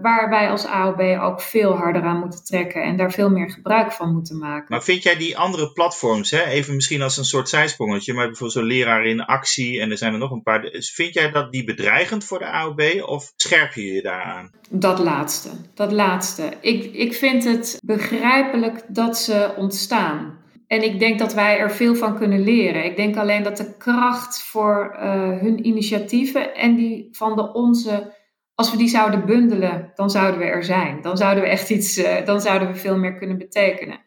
waar 0.00 0.28
wij 0.30 0.50
als 0.50 0.66
AOB 0.66 1.00
ook 1.20 1.40
veel 1.40 1.72
harder 1.76 2.02
aan 2.02 2.18
moeten 2.18 2.44
trekken 2.44 2.82
en 2.82 2.96
daar 2.96 3.12
veel 3.12 3.30
meer 3.30 3.50
gebruik 3.50 3.92
van 3.92 4.12
moeten 4.12 4.38
maken. 4.38 4.66
Maar 4.68 4.82
vind 4.82 5.02
jij 5.02 5.16
die 5.16 5.38
andere 5.38 5.72
platforms, 5.72 6.30
hè, 6.30 6.44
even 6.44 6.74
misschien 6.74 7.02
als 7.02 7.16
een 7.16 7.24
soort 7.24 7.48
zijsprongetje, 7.48 8.12
maar 8.12 8.26
bijvoorbeeld 8.26 8.58
zo'n 8.58 8.76
leraar 8.76 9.06
in 9.06 9.20
actie 9.20 9.80
en 9.80 9.90
er 9.90 9.98
zijn 9.98 10.12
er 10.12 10.18
nog 10.18 10.30
een 10.30 10.42
paar. 10.42 10.68
Vind 10.94 11.14
jij 11.14 11.30
dat 11.30 11.52
die 11.52 11.64
bedreigend 11.64 12.24
voor 12.24 12.38
de 12.38 12.46
AOB 12.46 12.80
of 13.06 13.32
scherp 13.36 13.72
je 13.72 13.92
je 13.92 14.02
daaraan? 14.02 14.50
Dat 14.70 14.98
laatste. 14.98 15.48
Dat 15.74 15.92
laatste. 15.92 16.52
Ik, 16.60 16.94
ik 16.94 17.14
vind 17.14 17.44
het 17.44 17.78
begrijpelijk 17.84 18.84
dat 18.88 19.18
ze 19.18 19.54
ontstaan. 19.56 20.38
En 20.66 20.82
ik 20.82 20.98
denk 20.98 21.18
dat 21.18 21.34
wij 21.34 21.58
er 21.58 21.70
veel 21.70 21.94
van 21.94 22.16
kunnen 22.16 22.40
leren. 22.40 22.84
Ik 22.84 22.96
denk 22.96 23.16
alleen 23.16 23.42
dat 23.42 23.56
de 23.56 23.76
kracht 23.76 24.42
voor 24.42 24.96
uh, 24.96 25.02
hun 25.40 25.66
initiatieven 25.66 26.54
en 26.54 26.74
die 26.74 27.08
van 27.12 27.36
de 27.36 27.52
onze 27.52 28.22
als 28.54 28.70
we 28.70 28.76
die 28.76 28.88
zouden 28.88 29.26
bundelen, 29.26 29.92
dan 29.94 30.10
zouden 30.10 30.40
we 30.40 30.46
er 30.46 30.64
zijn. 30.64 31.02
Dan 31.02 31.16
zouden 31.16 31.42
we 31.42 31.48
echt 31.48 31.70
iets, 31.70 31.98
uh, 31.98 32.24
dan 32.24 32.40
zouden 32.40 32.68
we 32.68 32.74
veel 32.74 32.98
meer 32.98 33.14
kunnen 33.14 33.38
betekenen. 33.38 34.00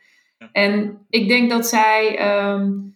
En 0.52 1.06
ik 1.10 1.28
denk 1.28 1.50
dat 1.50 1.68
zij, 1.68 2.20
um, 2.52 2.96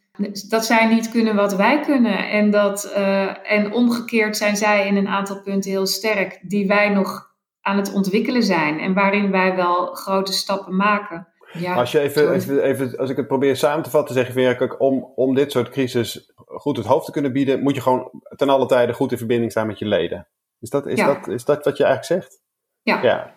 dat 0.49 0.65
zij 0.65 0.87
niet 0.87 1.09
kunnen 1.09 1.35
wat 1.35 1.55
wij 1.55 1.79
kunnen. 1.79 2.29
En, 2.29 2.49
dat, 2.49 2.93
uh, 2.97 3.51
en 3.51 3.71
omgekeerd 3.71 4.37
zijn 4.37 4.55
zij 4.55 4.87
in 4.87 4.95
een 4.95 5.07
aantal 5.07 5.41
punten 5.41 5.71
heel 5.71 5.85
sterk, 5.85 6.39
die 6.41 6.67
wij 6.67 6.89
nog 6.89 7.29
aan 7.61 7.77
het 7.77 7.93
ontwikkelen 7.93 8.43
zijn. 8.43 8.79
En 8.79 8.93
waarin 8.93 9.31
wij 9.31 9.55
wel 9.55 9.85
grote 9.85 10.33
stappen 10.33 10.75
maken. 10.75 11.27
Ja, 11.53 11.75
als, 11.75 11.91
je 11.91 11.99
even, 11.99 12.33
even, 12.33 12.63
even, 12.63 12.97
als 12.97 13.09
ik 13.09 13.17
het 13.17 13.27
probeer 13.27 13.55
samen 13.55 13.83
te 13.83 13.89
vatten, 13.89 14.15
zeg 14.15 14.33
je 14.33 14.55
kijk, 14.55 14.81
om, 14.81 15.11
om 15.15 15.35
dit 15.35 15.51
soort 15.51 15.69
crisis 15.69 16.33
goed 16.35 16.77
het 16.77 16.85
hoofd 16.85 17.05
te 17.05 17.11
kunnen 17.11 17.33
bieden, 17.33 17.63
moet 17.63 17.75
je 17.75 17.81
gewoon 17.81 18.09
ten 18.35 18.49
alle 18.49 18.65
tijde 18.65 18.93
goed 18.93 19.11
in 19.11 19.17
verbinding 19.17 19.51
staan 19.51 19.67
met 19.67 19.79
je 19.79 19.85
leden. 19.85 20.27
Is 20.61 20.69
dat, 20.69 20.87
is, 20.87 20.99
dat, 20.99 21.27
is 21.27 21.45
dat 21.45 21.65
wat 21.65 21.77
je 21.77 21.83
eigenlijk 21.83 22.21
zegt? 22.21 22.41
Ja. 22.81 23.03
Ja. 23.03 23.33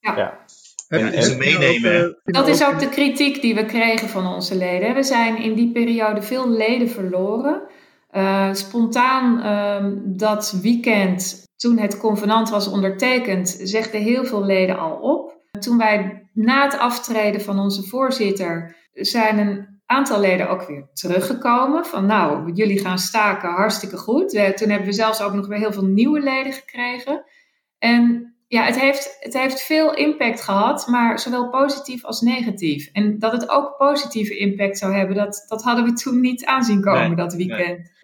ja. 0.00 0.38
En, 0.88 1.12
en 1.12 1.22
ze 1.22 1.36
meenemen. 1.36 2.18
Dat 2.24 2.48
is 2.48 2.64
ook 2.64 2.78
de 2.78 2.88
kritiek 2.88 3.40
die 3.40 3.54
we 3.54 3.64
kregen 3.64 4.08
van 4.08 4.26
onze 4.26 4.56
leden. 4.56 4.94
We 4.94 5.02
zijn 5.02 5.36
in 5.36 5.54
die 5.54 5.72
periode 5.72 6.22
veel 6.22 6.50
leden 6.50 6.88
verloren. 6.88 7.62
Uh, 8.12 8.52
spontaan 8.52 9.38
uh, 9.38 9.92
dat 10.04 10.58
weekend, 10.62 11.44
toen 11.56 11.78
het 11.78 11.98
convenant 11.98 12.50
was 12.50 12.68
ondertekend, 12.68 13.58
zegden 13.62 14.00
heel 14.00 14.24
veel 14.24 14.44
leden 14.44 14.78
al 14.78 14.96
op. 14.96 15.40
Toen 15.60 15.78
wij 15.78 16.28
na 16.32 16.64
het 16.64 16.78
aftreden 16.78 17.40
van 17.40 17.58
onze 17.58 17.82
voorzitter 17.82 18.76
zijn 18.92 19.38
een 19.38 19.75
aantal 19.86 20.20
leden 20.20 20.48
ook 20.48 20.62
weer 20.62 20.88
teruggekomen. 20.92 21.84
Van 21.84 22.06
nou, 22.06 22.52
jullie 22.52 22.80
gaan 22.80 22.98
staken, 22.98 23.48
hartstikke 23.48 23.96
goed. 23.96 24.34
Uh, 24.34 24.48
toen 24.48 24.68
hebben 24.68 24.88
we 24.88 24.94
zelfs 24.94 25.22
ook 25.22 25.32
nog 25.32 25.46
weer 25.46 25.58
heel 25.58 25.72
veel 25.72 25.84
nieuwe 25.84 26.20
leden 26.20 26.52
gekregen. 26.52 27.24
En 27.78 28.34
ja, 28.48 28.64
het 28.64 28.80
heeft, 28.80 29.16
het 29.20 29.32
heeft 29.32 29.62
veel 29.62 29.94
impact 29.94 30.42
gehad, 30.42 30.86
maar 30.86 31.18
zowel 31.18 31.50
positief 31.50 32.04
als 32.04 32.20
negatief. 32.20 32.88
En 32.92 33.18
dat 33.18 33.32
het 33.32 33.48
ook 33.48 33.76
positieve 33.76 34.38
impact 34.38 34.78
zou 34.78 34.94
hebben, 34.94 35.16
dat, 35.16 35.44
dat 35.48 35.62
hadden 35.62 35.84
we 35.84 35.92
toen 35.92 36.20
niet 36.20 36.44
aanzien 36.44 36.80
komen 36.80 37.16
dat 37.16 37.34
weekend. 37.34 37.94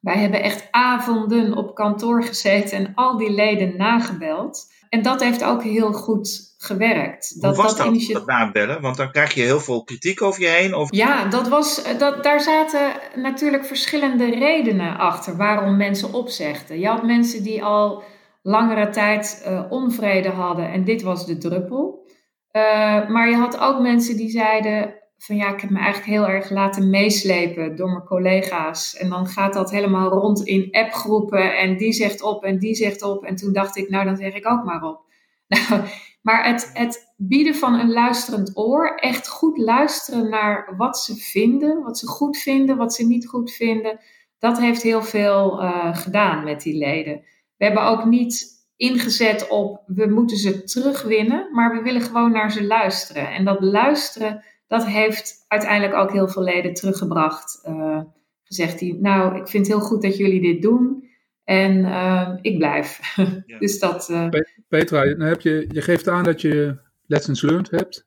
Wij 0.00 0.18
hebben 0.18 0.42
echt 0.42 0.68
avonden 0.70 1.56
op 1.56 1.74
kantoor 1.74 2.24
gezeten 2.24 2.78
en 2.78 2.94
al 2.94 3.16
die 3.16 3.30
leden 3.30 3.76
nagebeld. 3.76 4.72
En 4.94 5.02
dat 5.02 5.22
heeft 5.22 5.44
ook 5.44 5.62
heel 5.62 5.92
goed 5.92 6.54
gewerkt. 6.58 7.40
Dat, 7.40 7.54
Hoe 7.54 7.64
was 7.64 7.76
dat, 7.76 7.86
dat, 7.86 8.06
dat 8.12 8.26
nabellen? 8.26 8.80
Want 8.80 8.96
dan 8.96 9.10
krijg 9.10 9.34
je 9.34 9.42
heel 9.42 9.60
veel 9.60 9.84
kritiek 9.84 10.22
over 10.22 10.42
je 10.42 10.48
heen. 10.48 10.74
Of... 10.74 10.94
Ja, 10.94 11.24
dat 11.24 11.48
was, 11.48 11.82
eh, 11.82 11.98
dat, 11.98 12.22
daar 12.22 12.40
zaten 12.40 12.92
natuurlijk 13.14 13.66
verschillende 13.66 14.30
redenen 14.30 14.98
achter 14.98 15.36
waarom 15.36 15.76
mensen 15.76 16.12
opzegden. 16.12 16.78
Je 16.78 16.86
had 16.86 17.02
mensen 17.02 17.42
die 17.42 17.64
al 17.64 18.02
langere 18.42 18.90
tijd 18.90 19.44
uh, 19.46 19.64
onvrede 19.68 20.28
hadden 20.28 20.72
en 20.72 20.84
dit 20.84 21.02
was 21.02 21.26
de 21.26 21.38
druppel. 21.38 22.06
Uh, 22.52 22.62
maar 23.08 23.28
je 23.28 23.36
had 23.36 23.58
ook 23.58 23.80
mensen 23.80 24.16
die 24.16 24.30
zeiden 24.30 24.94
van 25.18 25.36
ja, 25.36 25.52
ik 25.52 25.60
heb 25.60 25.70
me 25.70 25.78
eigenlijk 25.78 26.10
heel 26.10 26.28
erg 26.28 26.50
laten 26.50 26.90
meeslepen 26.90 27.76
door 27.76 27.90
mijn 27.90 28.04
collega's. 28.04 28.96
En 28.96 29.08
dan 29.08 29.26
gaat 29.26 29.54
dat 29.54 29.70
helemaal 29.70 30.10
rond 30.10 30.46
in 30.46 30.68
appgroepen 30.70 31.56
en 31.56 31.76
die 31.76 31.92
zegt 31.92 32.22
op 32.22 32.44
en 32.44 32.58
die 32.58 32.74
zegt 32.74 33.02
op. 33.02 33.24
En 33.24 33.36
toen 33.36 33.52
dacht 33.52 33.76
ik, 33.76 33.88
nou 33.88 34.04
dan 34.04 34.16
zeg 34.16 34.34
ik 34.34 34.48
ook 34.48 34.64
maar 34.64 34.82
op. 34.82 35.02
Nou, 35.46 35.82
maar 36.22 36.44
het, 36.44 36.70
het 36.72 37.14
bieden 37.16 37.54
van 37.54 37.74
een 37.74 37.92
luisterend 37.92 38.56
oor, 38.56 38.94
echt 38.94 39.28
goed 39.28 39.58
luisteren 39.58 40.28
naar 40.28 40.74
wat 40.76 40.98
ze 40.98 41.16
vinden, 41.16 41.82
wat 41.82 41.98
ze 41.98 42.06
goed 42.06 42.36
vinden, 42.36 42.76
wat 42.76 42.94
ze 42.94 43.06
niet 43.06 43.26
goed 43.26 43.52
vinden, 43.52 44.00
dat 44.38 44.58
heeft 44.58 44.82
heel 44.82 45.02
veel 45.02 45.62
uh, 45.62 45.96
gedaan 45.96 46.44
met 46.44 46.62
die 46.62 46.78
leden. 46.78 47.24
We 47.56 47.64
hebben 47.64 47.82
ook 47.82 48.04
niet 48.04 48.54
ingezet 48.76 49.48
op 49.48 49.82
we 49.86 50.06
moeten 50.06 50.36
ze 50.36 50.64
terugwinnen, 50.64 51.48
maar 51.52 51.76
we 51.76 51.82
willen 51.82 52.02
gewoon 52.02 52.32
naar 52.32 52.52
ze 52.52 52.64
luisteren. 52.64 53.30
En 53.30 53.44
dat 53.44 53.60
luisteren, 53.60 54.44
dat 54.66 54.86
heeft 54.86 55.44
uiteindelijk 55.48 55.94
ook 55.94 56.12
heel 56.12 56.28
veel 56.28 56.42
leden 56.42 56.74
teruggebracht. 56.74 57.62
Uh, 57.68 58.00
gezegd 58.42 58.78
die, 58.78 58.94
nou, 58.94 59.36
ik 59.36 59.48
vind 59.48 59.66
het 59.66 59.76
heel 59.76 59.86
goed 59.86 60.02
dat 60.02 60.16
jullie 60.16 60.40
dit 60.40 60.62
doen. 60.62 61.08
En 61.44 61.78
uh, 61.78 62.38
ik 62.40 62.58
blijf. 62.58 63.14
dus 63.58 63.78
dat. 63.78 64.08
Uh... 64.10 64.28
Petra, 64.68 65.04
nou 65.04 65.24
heb 65.24 65.40
je, 65.40 65.66
je 65.70 65.82
geeft 65.82 66.08
aan 66.08 66.24
dat 66.24 66.40
je 66.40 66.78
lessons 67.06 67.42
learned 67.42 67.70
hebt. 67.70 68.06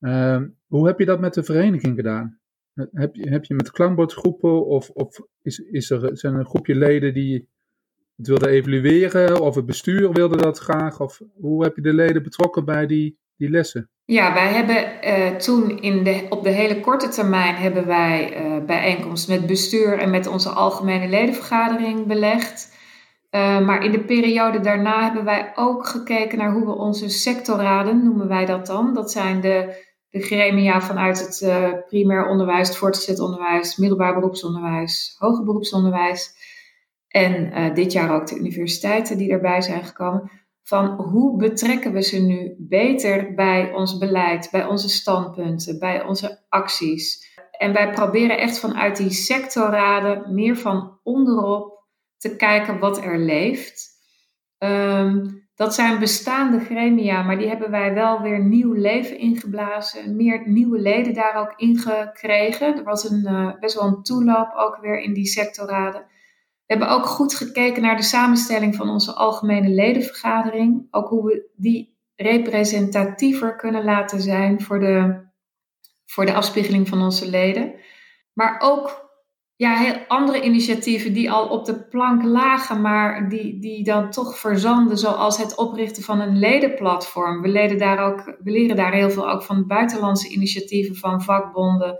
Uh, 0.00 0.42
hoe 0.66 0.86
heb 0.86 0.98
je 0.98 1.04
dat 1.04 1.20
met 1.20 1.34
de 1.34 1.42
vereniging 1.42 1.96
gedaan? 1.96 2.38
Heb 2.92 3.14
je, 3.14 3.30
heb 3.30 3.44
je 3.44 3.54
met 3.54 3.70
klankbordgroepen 3.70 4.66
of, 4.66 4.90
of 4.90 5.20
is, 5.42 5.58
is 5.58 5.90
er, 5.90 6.16
zijn 6.16 6.32
er 6.32 6.38
een 6.38 6.46
groepje 6.46 6.74
leden 6.74 7.14
die 7.14 7.48
het 8.16 8.26
wilden 8.26 8.48
evalueren? 8.48 9.40
Of 9.40 9.54
het 9.54 9.66
bestuur 9.66 10.12
wilde 10.12 10.36
dat 10.36 10.58
graag? 10.58 11.00
Of 11.00 11.20
hoe 11.34 11.64
heb 11.64 11.76
je 11.76 11.82
de 11.82 11.94
leden 11.94 12.22
betrokken 12.22 12.64
bij 12.64 12.86
die, 12.86 13.18
die 13.36 13.50
lessen? 13.50 13.90
Ja, 14.10 14.34
wij 14.34 14.48
hebben 14.48 14.90
uh, 15.04 15.36
toen 15.36 15.80
in 15.80 16.04
de, 16.04 16.26
op 16.28 16.42
de 16.42 16.50
hele 16.50 16.80
korte 16.80 17.08
termijn 17.08 17.54
hebben 17.54 17.86
wij 17.86 18.44
uh, 18.44 18.64
bijeenkomst 18.64 19.28
met 19.28 19.46
bestuur 19.46 19.98
en 19.98 20.10
met 20.10 20.26
onze 20.26 20.48
algemene 20.48 21.08
ledenvergadering 21.08 22.06
belegd. 22.06 22.76
Uh, 23.30 23.66
maar 23.66 23.84
in 23.84 23.90
de 23.90 24.00
periode 24.00 24.60
daarna 24.60 25.02
hebben 25.02 25.24
wij 25.24 25.52
ook 25.54 25.86
gekeken 25.86 26.38
naar 26.38 26.52
hoe 26.52 26.64
we 26.64 26.74
onze 26.74 27.08
sectorraden, 27.08 28.04
noemen 28.04 28.28
wij 28.28 28.46
dat 28.46 28.66
dan. 28.66 28.94
Dat 28.94 29.10
zijn 29.10 29.40
de, 29.40 29.84
de 30.10 30.20
gremia 30.20 30.80
vanuit 30.80 31.18
het 31.18 31.86
primair 31.86 32.28
onderwijs, 32.28 32.68
het 32.68 32.76
voortgezet 32.76 33.20
onderwijs, 33.20 33.76
middelbaar 33.76 34.14
beroepsonderwijs, 34.14 35.16
hoger 35.18 35.44
beroepsonderwijs. 35.44 36.32
En 37.08 37.52
dit 37.74 37.92
jaar 37.92 38.14
ook 38.14 38.26
de 38.26 38.38
universiteiten 38.38 39.18
die 39.18 39.30
erbij 39.30 39.60
zijn 39.60 39.84
gekomen 39.84 40.30
van 40.68 40.86
hoe 40.86 41.36
betrekken 41.36 41.92
we 41.92 42.02
ze 42.02 42.20
nu 42.20 42.54
beter 42.58 43.34
bij 43.34 43.72
ons 43.72 43.98
beleid, 43.98 44.48
bij 44.50 44.64
onze 44.64 44.88
standpunten, 44.88 45.78
bij 45.78 46.04
onze 46.04 46.44
acties. 46.48 47.36
En 47.50 47.72
wij 47.72 47.90
proberen 47.90 48.38
echt 48.38 48.58
vanuit 48.58 48.96
die 48.96 49.10
sectorraden 49.10 50.34
meer 50.34 50.56
van 50.56 50.98
onderop 51.02 51.86
te 52.16 52.36
kijken 52.36 52.78
wat 52.78 53.04
er 53.04 53.18
leeft. 53.18 53.86
Um, 54.58 55.48
dat 55.54 55.74
zijn 55.74 55.98
bestaande 55.98 56.60
gremia, 56.60 57.22
maar 57.22 57.38
die 57.38 57.48
hebben 57.48 57.70
wij 57.70 57.94
wel 57.94 58.20
weer 58.20 58.44
nieuw 58.44 58.72
leven 58.72 59.18
ingeblazen. 59.18 60.16
Meer 60.16 60.48
nieuwe 60.48 60.78
leden 60.78 61.14
daar 61.14 61.36
ook 61.36 61.52
ingekregen. 61.56 62.76
Er 62.76 62.84
was 62.84 63.10
een, 63.10 63.22
uh, 63.24 63.58
best 63.60 63.74
wel 63.74 63.86
een 63.86 64.02
toeloop 64.02 64.52
ook 64.56 64.78
weer 64.80 65.00
in 65.00 65.12
die 65.12 65.26
sectorraden. 65.26 66.06
We 66.68 66.74
hebben 66.74 66.94
ook 66.94 67.06
goed 67.06 67.34
gekeken 67.34 67.82
naar 67.82 67.96
de 67.96 68.02
samenstelling 68.02 68.74
van 68.74 68.88
onze 68.88 69.12
algemene 69.12 69.68
ledenvergadering. 69.68 70.86
Ook 70.90 71.08
hoe 71.08 71.24
we 71.24 71.50
die 71.56 71.96
representatiever 72.16 73.56
kunnen 73.56 73.84
laten 73.84 74.20
zijn 74.20 74.62
voor 74.62 74.80
de, 74.80 75.26
voor 76.06 76.26
de 76.26 76.34
afspiegeling 76.34 76.88
van 76.88 77.02
onze 77.02 77.30
leden. 77.30 77.74
Maar 78.32 78.60
ook 78.60 79.10
ja, 79.56 79.76
heel 79.76 79.96
andere 80.08 80.42
initiatieven 80.42 81.12
die 81.12 81.30
al 81.30 81.48
op 81.48 81.64
de 81.64 81.84
plank 81.84 82.22
lagen, 82.22 82.80
maar 82.80 83.28
die, 83.28 83.58
die 83.58 83.84
dan 83.84 84.10
toch 84.10 84.38
verzanden, 84.38 84.98
zoals 84.98 85.38
het 85.38 85.56
oprichten 85.56 86.02
van 86.02 86.20
een 86.20 86.38
ledenplatform. 86.38 87.42
We, 87.42 87.48
leden 87.48 87.78
daar 87.78 87.98
ook, 87.98 88.24
we 88.24 88.50
leren 88.50 88.76
daar 88.76 88.92
heel 88.92 89.10
veel 89.10 89.30
ook 89.30 89.42
van 89.42 89.66
buitenlandse 89.66 90.28
initiatieven 90.28 90.96
van 90.96 91.22
vakbonden 91.22 91.98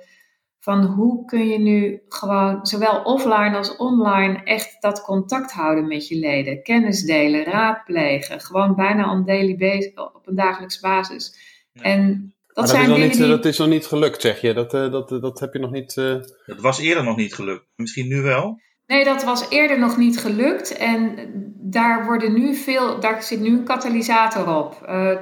van 0.68 0.84
hoe 0.84 1.24
kun 1.24 1.48
je 1.48 1.58
nu 1.58 2.02
gewoon 2.08 2.66
zowel 2.66 3.02
offline 3.02 3.56
als 3.56 3.76
online 3.76 4.40
echt 4.44 4.76
dat 4.80 5.02
contact 5.02 5.52
houden 5.52 5.88
met 5.88 6.08
je 6.08 6.18
leden. 6.18 6.62
Kennis 6.62 7.02
delen, 7.02 7.44
raadplegen. 7.44 8.40
Gewoon 8.40 8.74
bijna 8.74 9.10
on 9.12 9.24
daily 9.24 9.56
basis, 9.56 9.92
op 9.94 10.22
een 10.24 10.34
dagelijks 10.34 10.80
basis. 10.80 11.34
En 11.72 12.34
dat, 12.46 12.68
zijn 12.68 12.90
is 12.90 12.98
niet, 12.98 13.12
die... 13.12 13.26
dat 13.26 13.44
is 13.44 13.58
nog 13.58 13.68
niet 13.68 13.86
gelukt, 13.86 14.20
zeg 14.20 14.40
je. 14.40 14.54
Dat, 14.54 14.74
uh, 14.74 14.92
dat, 14.92 15.08
dat 15.08 15.40
heb 15.40 15.52
je 15.52 15.58
nog 15.58 15.70
niet... 15.70 15.96
Uh... 15.96 16.14
Dat 16.46 16.60
was 16.60 16.80
eerder 16.80 17.04
nog 17.04 17.16
niet 17.16 17.34
gelukt. 17.34 17.64
Misschien 17.76 18.08
nu 18.08 18.22
wel? 18.22 18.60
Nee, 18.86 19.04
dat 19.04 19.24
was 19.24 19.48
eerder 19.50 19.78
nog 19.78 19.96
niet 19.96 20.18
gelukt. 20.18 20.76
En 20.76 21.16
daar, 21.56 22.04
worden 22.04 22.32
nu 22.32 22.54
veel, 22.54 23.00
daar 23.00 23.22
zit 23.22 23.40
nu 23.40 23.48
een 23.48 23.64
katalysator 23.64 24.56
op. 24.56 24.86
Uh, 24.88 25.12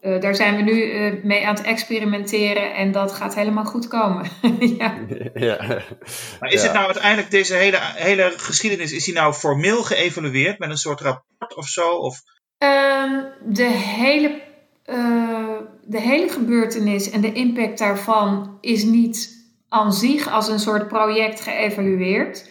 uh, 0.00 0.20
daar 0.20 0.34
zijn 0.34 0.56
we 0.56 0.62
nu 0.62 0.92
uh, 0.92 1.24
mee 1.24 1.46
aan 1.46 1.54
het 1.54 1.64
experimenteren 1.64 2.74
en 2.74 2.92
dat 2.92 3.12
gaat 3.12 3.34
helemaal 3.34 3.64
goed 3.64 3.88
komen. 3.88 4.30
ja. 4.78 4.94
ja. 5.34 5.82
Maar 6.40 6.50
is 6.50 6.62
het 6.62 6.72
nou 6.72 6.84
uiteindelijk, 6.84 7.30
deze 7.30 7.54
hele, 7.54 7.78
hele 7.80 8.32
geschiedenis, 8.36 8.92
is 8.92 9.04
die 9.04 9.14
nou 9.14 9.32
formeel 9.32 9.82
geëvalueerd 9.82 10.58
met 10.58 10.70
een 10.70 10.76
soort 10.76 11.00
rapport 11.00 11.56
of 11.56 11.66
zo? 11.66 11.90
Of? 11.90 12.20
Um, 12.58 13.24
de, 13.44 13.70
hele, 13.72 14.42
uh, 14.86 15.58
de 15.84 16.00
hele 16.00 16.28
gebeurtenis 16.28 17.10
en 17.10 17.20
de 17.20 17.32
impact 17.32 17.78
daarvan 17.78 18.58
is 18.60 18.84
niet 18.84 19.38
aan 19.68 19.92
zich 19.92 20.30
als 20.30 20.48
een 20.48 20.60
soort 20.60 20.88
project 20.88 21.40
geëvalueerd. 21.40 22.50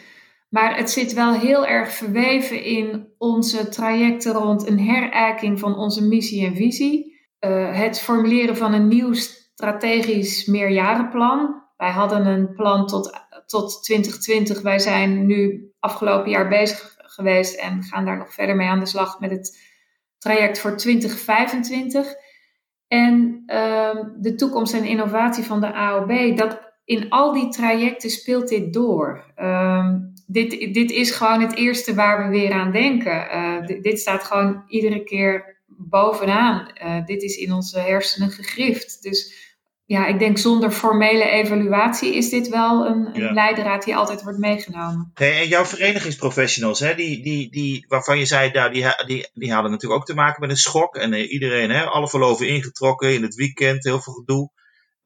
Maar 0.50 0.78
het 0.78 0.92
zit 0.92 1.14
wel 1.14 1.34
heel 1.34 1.66
erg 1.66 1.92
verweven 1.92 2.64
in 2.64 3.08
onze 3.18 3.70
trajecten 3.70 4.34
rond 4.34 4.68
een 4.68 4.80
herijking 4.80 5.60
van 5.60 5.78
onze 5.78 6.04
missie 6.04 6.46
en 6.46 6.56
visie. 6.56 7.09
Uh, 7.40 7.78
het 7.78 8.00
formuleren 8.00 8.58
van 8.58 8.74
een 8.74 8.88
nieuw 8.88 9.14
strategisch 9.14 10.46
meerjarenplan. 10.46 11.64
Wij 11.78 11.92
hadden 11.92 12.26
een 12.26 12.54
plan 12.54 12.88
tot, 12.88 13.20
tot 13.46 13.84
2020. 13.84 14.62
Wij 14.62 14.80
zijn 14.80 15.26
nu 15.26 15.72
afgelopen 15.80 16.30
jaar 16.30 16.48
bezig 16.48 16.98
geweest 16.98 17.60
en 17.60 17.84
gaan 17.84 18.06
daar 18.06 18.18
nog 18.18 18.34
verder 18.34 18.56
mee 18.56 18.68
aan 18.68 18.80
de 18.80 18.86
slag 18.86 19.20
met 19.20 19.32
het 19.32 19.60
traject 20.18 20.60
voor 20.60 20.78
2025. 20.78 22.14
En 22.88 23.44
uh, 23.48 23.96
de 24.20 24.36
toekomst 24.36 24.74
en 24.74 24.86
innovatie 24.86 25.44
van 25.44 25.62
de 25.62 25.74
AOB, 25.74 26.38
dat 26.38 26.62
in 26.86 27.10
al 27.10 27.34
die 27.34 27.50
trajecten 27.50 28.10
speelt 28.10 28.48
dit 28.48 28.74
door. 28.74 29.34
Uh, 29.38 29.94
dit, 30.28 30.74
dit 30.74 30.92
is 30.92 31.12
gewoon 31.12 31.42
het 31.42 31.56
eerste 31.56 31.96
waar 31.96 32.24
we 32.24 32.38
weer 32.38 32.52
aan 32.52 32.72
denken. 32.72 33.28
Uh, 33.34 33.82
dit 33.82 34.00
staat 34.00 34.24
gewoon 34.24 34.64
iedere 34.68 35.04
keer 35.04 35.59
bovenaan. 35.80 36.72
Uh, 36.84 37.06
dit 37.06 37.22
is 37.22 37.36
in 37.36 37.54
onze 37.54 37.80
hersenen 37.80 38.32
gegrift. 38.32 39.02
Dus 39.02 39.48
ja, 39.86 40.08
ik 40.08 40.20
denk 40.20 40.38
zonder 40.38 40.72
formele 40.72 41.30
evaluatie 41.30 42.16
is 42.16 42.30
dit 42.30 42.50
wel 42.50 42.86
een, 42.86 43.16
een 43.16 43.22
ja. 43.22 43.32
leidraad 43.32 43.84
die 43.84 43.96
altijd 43.96 44.24
wordt 44.24 44.38
meegenomen. 44.38 45.12
Hey, 45.14 45.40
en 45.40 45.48
jouw 45.48 45.66
verenigingsprofessionals, 45.66 46.80
hè, 46.80 46.96
die, 46.96 47.24
die, 47.24 47.52
die, 47.52 47.86
waarvan 47.88 48.18
je 48.18 48.26
zei, 48.26 48.52
nou, 48.52 48.72
die, 48.72 48.86
die, 49.06 49.30
die 49.34 49.54
hadden 49.54 49.72
natuurlijk 49.72 50.02
ook 50.02 50.08
te 50.08 50.14
maken 50.14 50.42
met 50.42 50.50
een 50.50 50.58
schok. 50.58 50.96
En 50.96 51.14
uh, 51.14 51.32
iedereen, 51.32 51.70
hè, 51.70 51.84
alle 51.84 52.10
verloven 52.10 52.48
ingetrokken 52.48 53.14
in 53.14 53.22
het 53.22 53.36
weekend, 53.36 53.84
heel 53.84 54.02
veel 54.02 54.14
gedoe. 54.14 54.52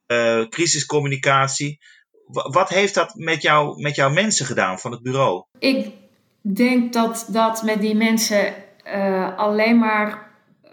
Uh, 0.07 0.47
crisiscommunicatie. 0.49 1.79
W 2.27 2.39
wat 2.53 2.69
heeft 2.69 2.93
dat 2.93 3.15
met, 3.15 3.41
jou, 3.41 3.81
met 3.81 3.95
jouw 3.95 4.09
mensen 4.09 4.45
gedaan 4.45 4.79
van 4.79 4.91
het 4.91 5.01
bureau? 5.01 5.43
Ik 5.59 5.91
denk 6.41 6.93
dat 6.93 7.25
dat 7.29 7.63
met 7.63 7.81
die 7.81 7.95
mensen 7.95 8.53
alleen 9.37 9.79
maar 9.79 10.22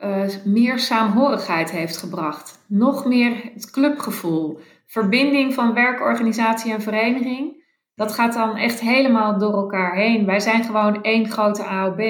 uh, 0.05 0.45
meer 0.45 0.79
saamhorigheid 0.79 1.71
heeft 1.71 1.97
gebracht. 1.97 2.65
Nog 2.69 3.05
meer 3.05 3.51
het 3.55 3.71
clubgevoel. 3.71 4.61
Verbinding 4.87 5.55
van 5.55 5.75
werkorganisatie 5.75 6.73
en 6.73 6.83
vereniging. 6.83 7.65
Dat 7.95 8.13
gaat 8.13 8.35
dan 8.35 8.57
echt 8.57 8.81
helemaal 8.81 9.39
door 9.39 9.53
elkaar 9.53 9.97
heen. 9.97 10.27
Wij 10.27 10.41
zijn 10.41 10.65
gewoon 10.65 11.03
één 11.03 11.31
grote 11.31 11.65
AOB. 11.65 12.01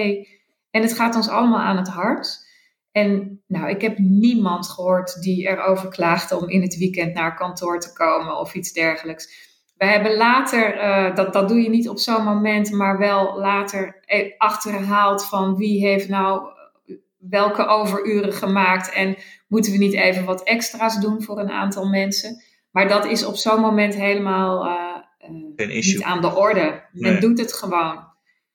En 0.70 0.82
het 0.82 0.94
gaat 0.94 1.16
ons 1.16 1.28
allemaal 1.28 1.58
aan 1.58 1.76
het 1.76 1.88
hart. 1.88 2.48
En 2.92 3.42
nou, 3.46 3.68
ik 3.68 3.80
heb 3.80 3.98
niemand 3.98 4.68
gehoord 4.68 5.22
die 5.22 5.48
erover 5.48 5.88
klaagde 5.88 6.36
om 6.36 6.48
in 6.48 6.62
het 6.62 6.76
weekend 6.76 7.14
naar 7.14 7.36
kantoor 7.36 7.80
te 7.80 7.92
komen 7.92 8.38
of 8.38 8.54
iets 8.54 8.72
dergelijks. 8.72 9.48
We 9.76 9.86
hebben 9.86 10.16
later, 10.16 10.76
uh, 10.76 11.14
dat, 11.14 11.32
dat 11.32 11.48
doe 11.48 11.62
je 11.62 11.68
niet 11.68 11.88
op 11.88 11.98
zo'n 11.98 12.24
moment, 12.24 12.70
maar 12.70 12.98
wel 12.98 13.38
later 13.38 14.00
eh, 14.04 14.32
achterhaald 14.38 15.26
van 15.26 15.56
wie 15.56 15.86
heeft 15.86 16.08
nou 16.08 16.42
welke 17.28 17.66
overuren 17.66 18.32
gemaakt 18.32 18.92
en 18.92 19.16
moeten 19.48 19.72
we 19.72 19.78
niet 19.78 19.94
even 19.94 20.24
wat 20.24 20.42
extra's 20.42 21.00
doen 21.00 21.22
voor 21.22 21.38
een 21.38 21.50
aantal 21.50 21.88
mensen. 21.88 22.42
Maar 22.70 22.88
dat 22.88 23.06
is 23.06 23.24
op 23.24 23.36
zo'n 23.36 23.60
moment 23.60 23.94
helemaal 23.94 24.66
uh, 24.66 24.96
uh, 25.56 25.68
niet 25.68 26.02
aan 26.02 26.20
de 26.20 26.34
orde. 26.34 26.82
Men 26.92 27.12
nee. 27.12 27.20
doet 27.20 27.38
het 27.38 27.52
gewoon. 27.52 28.08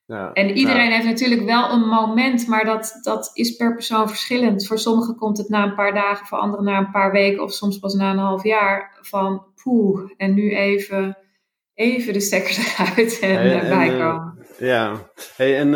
Ja, 0.06 0.34
en 0.34 0.58
iedereen 0.58 0.88
ja. 0.88 0.91
heeft 0.91 1.06
natuurlijk 1.06 1.41
wel 1.41 1.71
een 1.71 1.88
moment, 1.88 2.47
maar 2.47 2.65
dat, 2.65 2.99
dat 3.01 3.32
is 3.34 3.56
per 3.56 3.73
persoon 3.73 4.08
verschillend. 4.08 4.67
Voor 4.67 4.80
sommigen 4.80 5.15
komt 5.15 5.38
het 5.38 5.49
na 5.49 5.63
een 5.63 5.75
paar 5.75 5.93
dagen, 5.93 6.25
voor 6.25 6.38
anderen 6.38 6.65
na 6.65 6.78
een 6.78 6.91
paar 6.91 7.12
weken 7.12 7.43
of 7.43 7.51
soms 7.51 7.80
pas 7.80 7.93
na 7.93 8.12
een 8.12 8.17
half 8.17 8.43
jaar 8.43 8.97
van 9.01 9.45
poeh, 9.63 10.12
en 10.17 10.34
nu 10.34 10.56
even, 10.56 11.17
even 11.73 12.13
de 12.13 12.19
stekkers 12.19 12.58
eruit 12.80 13.19
en, 13.19 13.36
hey, 13.36 13.60
en 13.60 13.69
bijkomen. 13.69 14.38
Uh, 14.60 14.67
ja, 14.67 15.12
hey, 15.36 15.58
en 15.58 15.73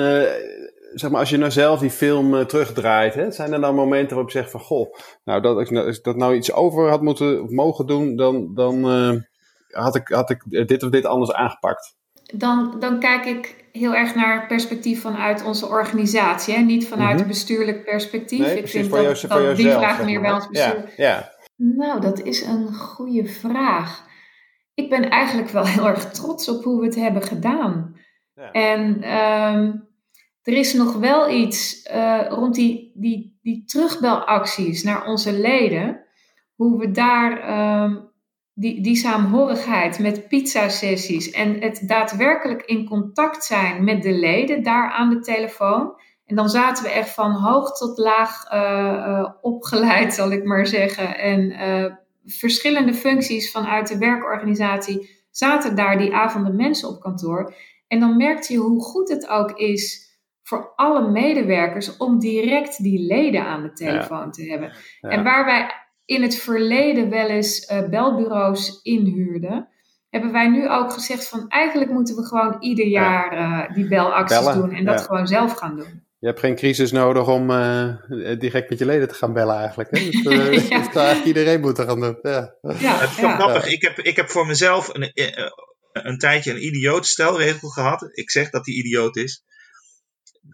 zeg 0.94 1.10
maar, 1.10 1.20
als 1.20 1.30
je 1.30 1.38
nou 1.38 1.52
zelf 1.52 1.80
die 1.80 1.90
film 1.90 2.34
uh, 2.34 2.46
terugdraait, 2.46 3.14
hè, 3.14 3.32
zijn 3.32 3.54
er 3.54 3.62
dan 3.62 3.76
momenten 3.76 4.10
waarop 4.10 4.32
je 4.32 4.38
zegt 4.38 4.52
van, 4.52 4.60
goh, 4.60 4.94
nou, 5.24 5.42
dat 5.42 5.60
ik, 5.60 5.78
als 5.78 5.98
ik 5.98 6.04
dat 6.04 6.16
nou 6.16 6.36
iets 6.36 6.54
over 6.54 6.90
had 6.90 7.02
moeten, 7.02 7.44
of 7.44 7.50
mogen 7.50 7.88
doen, 7.88 8.16
dan, 8.16 8.54
dan 8.54 8.92
uh, 8.92 9.22
had, 9.68 9.96
ik, 9.96 10.08
had 10.08 10.30
ik 10.30 10.68
dit 10.68 10.84
of 10.84 10.90
dit 10.90 11.06
anders 11.06 11.34
aangepakt? 11.34 11.98
Dan, 12.34 12.76
dan 12.80 13.00
kijk 13.00 13.26
ik 13.26 13.66
heel 13.72 13.96
erg 13.96 14.16
naar 14.16 14.40
het 14.40 14.48
perspectief 14.48 15.02
vanuit 15.02 15.44
onze 15.44 15.68
organisatie, 15.68 16.54
hè? 16.54 16.62
niet 16.62 16.88
vanuit 16.88 17.14
mm 17.14 17.18
-hmm. 17.18 17.28
bestuurlijk 17.28 17.84
perspectief. 17.84 18.40
Nee, 18.40 18.58
ik 18.58 18.68
vind 18.68 18.92
dat, 18.92 19.22
jou, 19.22 19.46
dat 19.46 19.56
die 19.56 19.72
vraag 19.72 20.04
meer 20.04 20.22
bij 20.22 20.32
ons 20.32 20.48
bestuur. 20.48 20.94
Ja, 20.96 21.08
ja. 21.08 21.32
Nou, 21.56 22.02
dat 22.02 22.22
is 22.22 22.42
een 22.42 22.74
goede 22.74 23.26
vraag. 23.26 24.08
Ik 24.74 24.90
ben 24.90 25.10
eigenlijk 25.10 25.50
wel 25.50 25.66
heel 25.66 25.88
erg 25.88 26.12
trots 26.12 26.50
op 26.50 26.64
hoe 26.64 26.80
we 26.80 26.86
het 26.86 26.96
hebben 26.96 27.22
gedaan. 27.22 27.96
Ja. 28.34 28.52
En 28.52 29.14
um, 29.14 29.89
er 30.44 30.54
is 30.54 30.74
nog 30.74 30.94
wel 30.94 31.30
iets 31.30 31.90
uh, 31.92 32.26
rond 32.30 32.56
die, 32.56 32.92
die, 32.96 33.40
die 33.42 33.64
terugbelacties 33.66 34.84
naar 34.84 35.06
onze 35.06 35.40
leden. 35.40 36.08
Hoe 36.56 36.80
we 36.80 36.92
daar 36.92 37.32
um, 37.84 38.12
die, 38.54 38.82
die 38.82 38.96
saamhorigheid 38.96 40.00
met 40.00 40.28
pizza-sessies 40.28 41.32
en 41.32 41.62
het 41.62 41.84
daadwerkelijk 41.88 42.62
in 42.62 42.86
contact 42.86 43.44
zijn 43.44 43.84
met 43.84 44.04
de 44.04 44.12
leden 44.12 44.64
daar 44.64 44.92
aan 44.92 45.10
de 45.10 45.20
telefoon. 45.20 45.94
En 46.26 46.36
dan 46.36 46.50
zaten 46.50 46.84
we 46.84 46.90
echt 46.90 47.10
van 47.10 47.32
hoog 47.32 47.78
tot 47.78 47.98
laag 47.98 48.52
uh, 48.54 48.60
uh, 48.60 49.30
opgeleid, 49.42 50.14
zal 50.14 50.32
ik 50.32 50.44
maar 50.44 50.68
zeggen. 50.68 51.18
En 51.18 51.52
verschillende 52.26 52.94
functies 52.94 53.52
vanuit 53.52 53.88
de 53.88 53.98
werkorganisatie 53.98 55.10
zaten 55.32 55.76
daar 55.76 55.98
die 55.98 56.14
avonden 56.14 56.56
mensen 56.56 56.90
op 56.90 57.00
kantoor. 57.00 57.54
En 57.88 58.00
dan 58.00 58.18
merkte 58.18 58.54
je 58.54 58.60
hoe 58.60 58.82
goed 58.82 59.10
het 59.10 59.28
ook 59.28 59.52
is 59.52 60.09
voor 60.50 60.74
alle 60.76 61.12
medewerkers 61.12 61.98
om 61.98 62.20
direct 62.20 62.84
die 62.84 63.00
leden 63.00 63.46
aan 63.46 63.62
de 63.62 63.74
telefoon 63.74 64.26
ja. 64.26 64.30
te 64.30 64.50
hebben. 64.50 64.72
Ja. 65.02 65.10
En 65.10 65.24
waar 65.24 65.46
wij 65.46 65.72
in 66.06 66.22
het 66.22 66.36
verleden 66.36 67.10
wel 67.10 67.28
eens 67.28 67.72
uh, 67.72 67.90
belbureaus 67.90 68.80
inhuurden, 68.82 69.68
hebben 70.10 70.32
wij 70.32 70.48
nu 70.48 70.70
ook 70.70 70.94
gezegd 70.94 71.30
van 71.30 71.48
eigenlijk 71.48 71.92
moeten 71.92 72.16
we 72.16 72.26
gewoon 72.26 72.56
ieder 72.60 72.88
jaar 72.88 73.34
uh, 73.34 73.76
die 73.76 73.88
belacties 73.88 74.40
bellen. 74.40 74.56
doen 74.56 74.72
en 74.72 74.86
dat 74.86 75.02
gewoon 75.02 75.28
zelf 75.28 75.54
gaan 75.54 75.76
doen. 75.76 76.08
Je 76.20 76.28
hebt 76.28 76.40
geen 76.40 76.56
crisis 76.56 76.92
nodig 76.92 77.28
om 77.28 77.50
uh, 77.50 77.94
direct 78.40 78.70
met 78.70 78.80
je 78.80 78.86
leden 78.86 79.08
te 79.08 79.14
gaan 79.14 79.34
bellen 79.34 79.56
eigenlijk. 79.56 79.98
Hè? 79.98 80.06
Dus, 80.06 80.24
uh, 80.26 80.70
ja. 80.70 80.78
dat 80.78 80.94
zou 80.94 81.06
eigenlijk 81.06 81.26
iedereen 81.26 81.62
moeten 81.62 81.86
gaan 81.86 82.00
doen. 82.00 82.20
Ja, 82.22 82.56
ja 82.62 82.98
het 82.98 83.10
is 83.10 83.20
wel 83.20 83.30
grappig. 83.30 83.72
Ik 83.72 83.82
heb, 83.82 84.00
ik 84.00 84.16
heb 84.16 84.30
voor 84.30 84.46
mezelf 84.46 84.90
een, 84.94 85.12
een 85.94 86.18
tijdje 86.18 86.52
een 86.52 86.66
idioot 86.66 87.06
stelregel 87.06 87.70
gehad. 87.70 88.10
Ik 88.12 88.32
zeg 88.32 88.50
dat 88.50 88.64
die 88.64 88.76
idioot 88.78 89.16
is 89.16 89.44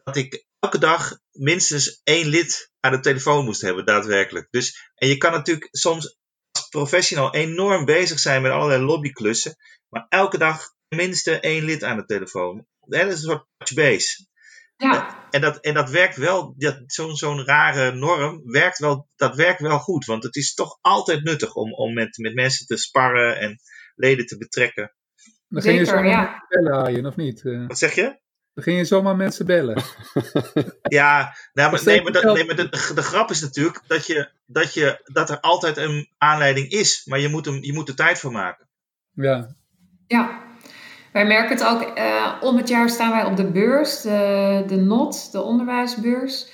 dat 0.06 0.16
ik 0.16 0.46
elke 0.60 0.80
dag 0.80 1.20
minstens 1.32 2.02
één 2.04 2.28
lid 2.28 2.72
aan 2.80 2.92
de 2.92 3.00
telefoon 3.00 3.46
moest 3.46 3.62
hebben, 3.62 3.86
daadwerkelijk. 3.86 4.48
Dus, 4.52 4.92
en 4.96 5.08
je 5.08 5.18
kan 5.18 5.32
natuurlijk 5.32 5.68
soms 5.72 6.18
als 6.52 6.68
professional 6.68 7.34
enorm 7.34 7.86
bezig 7.86 8.20
zijn 8.20 8.42
met 8.42 8.52
allerlei 8.52 8.84
lobbyklussen, 8.84 9.56
maar 9.90 10.06
elke 10.10 10.38
dag 10.38 10.74
minstens 10.88 11.40
één 11.40 11.64
lid 11.64 11.84
aan 11.84 11.98
de 11.98 12.06
telefoon. 12.06 12.66
Dat 12.80 13.06
is 13.06 13.14
een 13.14 13.18
soort 13.18 13.48
touchbase. 13.58 14.28
Ja. 14.78 15.28
En 15.30 15.42
dat, 15.42 15.60
en 15.60 15.74
dat 15.74 15.90
werkt 15.90 16.18
wel, 16.18 16.56
zo'n 16.86 17.16
zo'n 17.16 17.46
rare 17.46 17.92
norm 17.92 18.42
werkt 18.44 18.78
wel, 18.78 19.10
dat 19.16 19.36
werkt 19.36 19.62
wel 19.62 19.80
goed. 19.80 20.06
Want 20.06 20.24
het 20.24 20.36
is 20.36 20.54
toch 20.54 20.78
altijd 20.82 21.24
nuttig 21.24 21.54
om, 21.54 21.74
om 21.74 21.94
met, 21.94 22.18
met 22.18 22.34
mensen 22.34 22.66
te 22.66 22.78
sparren 22.78 23.40
en 23.40 23.60
leden 23.96 24.26
te 24.26 24.38
betrekken. 24.38 24.96
Dan 25.48 25.62
ging 25.62 25.80
je 25.80 25.86
zo 25.86 26.04
ja. 26.04 26.46
bellen, 26.50 26.74
Arjen, 26.74 27.06
of 27.06 27.16
niet? 27.16 27.42
Wat 27.44 27.78
zeg 27.78 27.96
je? 27.96 28.24
Dan 28.56 28.64
ging 28.64 28.78
je 28.78 28.86
zomaar 28.86 29.16
mensen 29.16 29.46
bellen. 29.46 29.84
ja, 31.00 31.36
nou, 31.54 31.72
maar, 31.72 31.82
nee, 31.86 32.02
maar, 32.02 32.12
dat, 32.12 32.24
nee, 32.24 32.46
maar 32.46 32.56
de, 32.56 32.70
de, 32.70 33.02
grap 33.02 33.30
is 33.30 33.42
natuurlijk 33.42 33.82
dat, 33.88 34.08
je, 34.08 34.30
dat, 34.46 34.74
je, 34.74 35.02
dat 35.04 35.30
er 35.30 35.40
altijd 35.40 35.78
een 35.78 36.10
aanleiding 36.18 36.70
is. 36.70 37.06
Maar 37.06 37.20
je 37.20 37.30
moet, 37.30 37.46
hem, 37.46 37.64
je 37.64 37.74
moet 37.74 37.88
er 37.88 37.96
tijd 37.96 38.20
voor 38.20 38.32
maken. 38.32 38.68
Ja. 39.12 39.56
Ja. 40.08 40.44
Wij 41.12 41.26
merken 41.26 41.58
het 41.58 41.66
ook, 41.66 41.98
uh, 41.98 42.34
om 42.42 42.58
het 42.58 42.68
jaar 42.68 42.90
staan 42.90 43.12
wij 43.12 43.26
op 43.26 43.38
de 43.38 43.52
beurs, 43.52 44.02
de, 44.02 44.64
de 44.68 44.76
NOT, 44.76 45.32
de 45.32 45.42
onderwijsbeurs. 45.42 46.50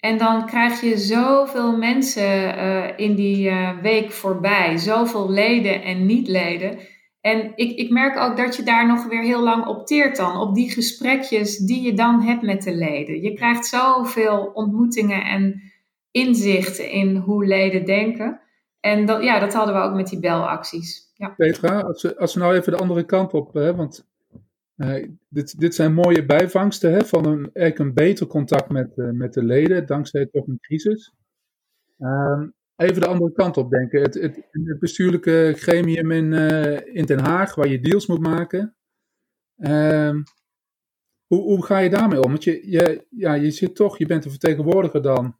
En 0.00 0.18
dan 0.18 0.46
krijg 0.46 0.80
je 0.80 0.98
zoveel 0.98 1.76
mensen 1.76 2.58
uh, 2.58 2.98
in 2.98 3.14
die 3.14 3.50
uh, 3.50 3.78
week 3.82 4.12
voorbij, 4.12 4.76
zoveel 4.76 5.30
leden 5.30 5.82
en 5.82 6.06
niet-leden. 6.06 6.78
En 7.20 7.52
ik, 7.54 7.78
ik 7.78 7.90
merk 7.90 8.18
ook 8.18 8.36
dat 8.36 8.56
je 8.56 8.62
daar 8.62 8.86
nog 8.86 9.06
weer 9.06 9.22
heel 9.22 9.42
lang 9.42 9.66
opteert 9.66 10.16
dan, 10.16 10.36
op 10.36 10.54
die 10.54 10.70
gesprekjes 10.70 11.58
die 11.58 11.82
je 11.82 11.92
dan 11.92 12.22
hebt 12.22 12.42
met 12.42 12.62
de 12.62 12.74
leden. 12.74 13.22
Je 13.22 13.32
krijgt 13.32 13.66
zoveel 13.66 14.50
ontmoetingen 14.54 15.22
en 15.22 15.62
inzicht 16.10 16.78
in 16.78 17.16
hoe 17.16 17.46
leden 17.46 17.84
denken. 17.84 18.40
En 18.80 19.06
dat, 19.06 19.22
ja, 19.22 19.38
dat 19.38 19.52
hadden 19.52 19.74
we 19.74 19.80
ook 19.80 19.94
met 19.94 20.08
die 20.08 20.20
belacties. 20.20 21.12
Ja. 21.14 21.28
Petra, 21.28 21.80
als 21.80 22.02
we, 22.02 22.18
als 22.18 22.34
nou 22.34 22.54
even 22.54 22.72
de 22.72 22.78
andere 22.78 23.04
kant 23.04 23.32
op, 23.32 23.54
hè, 23.54 23.74
want 23.74 24.08
uh, 24.76 25.06
dit, 25.28 25.60
dit 25.60 25.74
zijn 25.74 25.94
mooie 25.94 26.26
bijvangsten 26.26 26.92
hè, 26.92 27.04
van 27.04 27.26
een, 27.26 27.50
eigenlijk 27.52 27.78
een 27.78 27.94
beter 27.94 28.26
contact 28.26 28.68
met, 28.68 28.96
uh, 28.96 29.10
met 29.10 29.32
de 29.32 29.44
leden, 29.44 29.86
dankzij 29.86 30.26
toch 30.26 30.46
een 30.46 30.60
crisis. 30.60 31.12
Uh, 31.98 32.42
even 32.80 33.00
de 33.00 33.06
andere 33.06 33.32
kant 33.32 33.56
op 33.56 33.70
denken. 33.70 34.02
Het, 34.02 34.14
het, 34.14 34.78
bestuurlijke 34.78 35.52
gremium 35.56 36.10
in, 36.10 36.32
uh, 36.32 36.94
in 36.96 37.04
Den 37.04 37.18
Haag, 37.18 37.54
waar 37.54 37.68
je 37.68 37.80
deals 37.80 38.06
moet 38.06 38.20
maken. 38.20 38.74
Ehm, 39.56 40.22
hoe, 41.26 41.42
hoe 41.42 41.64
ga 41.64 41.78
je 41.78 41.90
daarmee 41.90 42.22
om? 42.22 42.30
Want 42.30 42.44
je, 42.44 42.70
je, 42.70 43.06
ja, 43.10 43.34
je 43.34 43.50
zit 43.50 43.74
toch, 43.74 43.98
je 43.98 44.06
bent 44.06 44.24
een 44.24 44.30
vertegenwoordiger 44.30 45.02
dan 45.02 45.36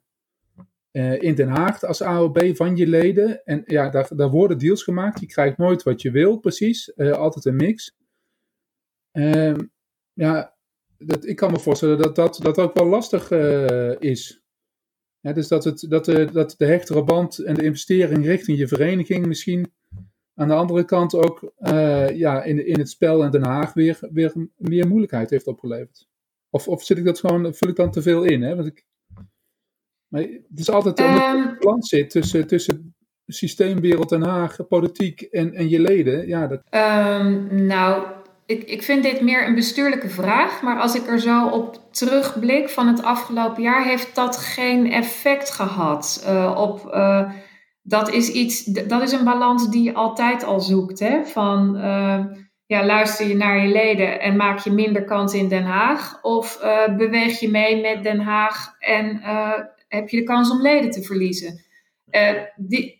uh, 0.92 1.22
in 1.22 1.34
Den 1.34 1.48
Haag 1.48 1.82
als 1.82 2.02
AOB 2.02 2.56
van 2.56 2.76
je 2.76 2.86
leden. 2.86 3.44
En 3.44 3.62
ja, 3.66 3.88
daar, 3.88 4.08
daar 4.16 4.30
worden 4.30 4.58
deals 4.58 4.82
gemaakt. 4.82 5.20
Je 5.20 5.26
krijgt 5.26 5.58
nooit 5.58 5.82
wat 5.82 6.02
je 6.02 6.10
wil, 6.10 6.36
precies. 6.36 6.92
Uh, 6.96 7.12
altijd 7.12 7.44
een 7.44 7.56
mix. 7.56 7.96
Uh, 9.12 9.56
ja, 10.12 10.56
dat, 10.98 11.26
ik 11.26 11.36
kan 11.36 11.50
me 11.50 11.58
voorstellen 11.58 11.98
dat 11.98 12.16
dat, 12.16 12.38
dat 12.42 12.58
ook 12.58 12.74
wel 12.74 12.86
lastig 12.86 13.30
is. 14.00 14.39
Ja, 15.20 15.32
dus 15.32 15.48
dat, 15.48 15.64
het, 15.64 15.86
dat, 15.88 16.04
de, 16.04 16.28
dat 16.32 16.54
de 16.58 16.66
hechtere 16.66 17.04
band 17.04 17.38
en 17.38 17.54
de 17.54 17.64
investering 17.64 18.26
richting 18.26 18.58
je 18.58 18.68
vereniging 18.68 19.26
misschien 19.26 19.72
aan 20.34 20.48
de 20.48 20.54
andere 20.54 20.84
kant 20.84 21.14
ook 21.14 21.52
ja, 22.14 22.42
in, 22.42 22.66
in 22.66 22.78
het 22.78 22.90
spel 22.90 23.24
in 23.24 23.30
Den 23.30 23.44
Haag 23.44 23.72
weer, 23.72 23.98
weer 24.00 24.32
meer 24.56 24.88
moeilijkheid 24.88 25.30
heeft 25.30 25.46
opgeleverd. 25.46 26.08
Of, 26.50 26.68
of 26.68 26.84
zit 26.84 26.98
ik 26.98 27.04
dat 27.04 27.20
gewoon, 27.20 27.54
vul 27.54 27.68
ik 27.68 27.76
dan 27.76 27.90
te 27.90 28.02
veel 28.02 28.22
in? 28.22 28.42
Hè? 28.42 28.54
Want 28.56 28.66
ik, 28.66 28.86
maar 30.08 30.22
het 30.22 30.58
is 30.58 30.70
altijd 30.70 31.00
um, 31.00 31.06
een 31.06 31.56
balans 31.58 31.88
zit 31.88 32.10
tussen, 32.10 32.46
tussen 32.46 32.94
systeemwereld 33.26 34.08
Den 34.08 34.22
Haag, 34.22 34.66
politiek 34.68 35.20
en, 35.20 35.54
en 35.54 35.68
je 35.68 35.80
leden. 35.80 36.26
Ja, 36.26 36.46
dat... 36.46 36.62
Um, 36.70 37.66
nou, 37.66 38.06
ik, 38.50 38.62
ik 38.62 38.82
vind 38.82 39.02
dit 39.02 39.20
meer 39.20 39.46
een 39.46 39.54
bestuurlijke 39.54 40.08
vraag. 40.08 40.62
Maar 40.62 40.80
als 40.80 40.94
ik 40.94 41.06
er 41.06 41.20
zo 41.20 41.46
op 41.46 41.78
terugblik 41.90 42.68
van 42.68 42.86
het 42.86 43.02
afgelopen 43.02 43.62
jaar, 43.62 43.84
heeft 43.84 44.14
dat 44.14 44.36
geen 44.36 44.92
effect 44.92 45.50
gehad 45.50 46.24
uh, 46.26 46.54
op. 46.56 46.90
Uh, 46.94 47.30
dat 47.82 48.10
is 48.10 48.30
iets, 48.32 48.64
dat 48.64 49.02
is 49.02 49.12
een 49.12 49.24
balans 49.24 49.70
die 49.70 49.82
je 49.82 49.94
altijd 49.94 50.44
al 50.44 50.60
zoekt. 50.60 50.98
Hè? 50.98 51.24
Van 51.24 51.76
uh, 51.76 52.24
ja, 52.66 52.84
luister 52.84 53.26
je 53.26 53.36
naar 53.36 53.66
je 53.66 53.72
leden 53.72 54.20
en 54.20 54.36
maak 54.36 54.58
je 54.58 54.70
minder 54.70 55.04
kans 55.04 55.34
in 55.34 55.48
Den 55.48 55.64
Haag? 55.64 56.22
Of 56.22 56.58
beweeg 56.96 57.40
je 57.40 57.48
mee 57.48 57.80
met 57.80 58.02
Den 58.02 58.20
Haag 58.20 58.74
en 58.78 59.20
heb 59.88 60.08
je 60.08 60.16
de 60.16 60.22
kans 60.22 60.50
om 60.50 60.62
leden 60.62 60.90
te 60.90 61.02
verliezen. 61.02 61.64
Die, 62.56 62.99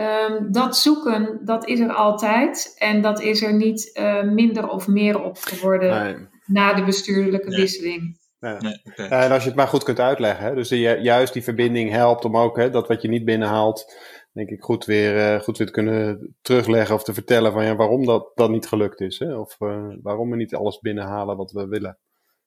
um, 0.00 0.52
dat 0.52 0.76
zoeken, 0.76 1.40
dat 1.44 1.68
is 1.68 1.80
er 1.80 1.92
altijd. 1.92 2.74
En 2.78 3.00
dat 3.00 3.20
is 3.20 3.42
er 3.42 3.54
niet 3.54 3.90
uh, 4.00 4.22
minder 4.22 4.68
of 4.68 4.86
meer 4.86 5.22
op 5.22 5.38
geworden 5.38 6.04
nee. 6.04 6.28
na 6.46 6.74
de 6.74 6.84
bestuurlijke 6.84 7.48
nee. 7.48 7.60
wisseling. 7.60 8.18
Ja. 8.38 8.60
Nee, 8.60 8.80
okay. 8.84 9.06
uh, 9.06 9.24
en 9.24 9.30
als 9.30 9.42
je 9.42 9.48
het 9.48 9.58
maar 9.58 9.68
goed 9.68 9.82
kunt 9.82 10.00
uitleggen, 10.00 10.44
hè? 10.44 10.54
dus 10.54 10.68
die, 10.68 10.80
juist 11.00 11.32
die 11.32 11.42
verbinding 11.42 11.90
helpt 11.90 12.24
om 12.24 12.36
ook 12.36 12.56
hè, 12.56 12.70
dat 12.70 12.88
wat 12.88 13.02
je 13.02 13.08
niet 13.08 13.24
binnenhaalt, 13.24 13.94
denk 14.32 14.48
ik, 14.48 14.62
goed 14.62 14.84
weer, 14.84 15.40
goed 15.40 15.58
weer 15.58 15.66
te 15.66 15.72
kunnen 15.72 16.34
terugleggen 16.40 16.94
of 16.94 17.04
te 17.04 17.14
vertellen 17.14 17.52
van 17.52 17.64
ja, 17.64 17.76
waarom 17.76 18.06
dat, 18.06 18.30
dat 18.34 18.50
niet 18.50 18.66
gelukt 18.66 19.00
is. 19.00 19.18
Hè? 19.18 19.36
Of 19.36 19.56
waarom 20.02 20.30
we 20.30 20.36
niet 20.36 20.54
alles 20.54 20.78
binnenhalen 20.78 21.36
wat 21.36 21.52
we 21.52 21.66
willen. 21.66 21.98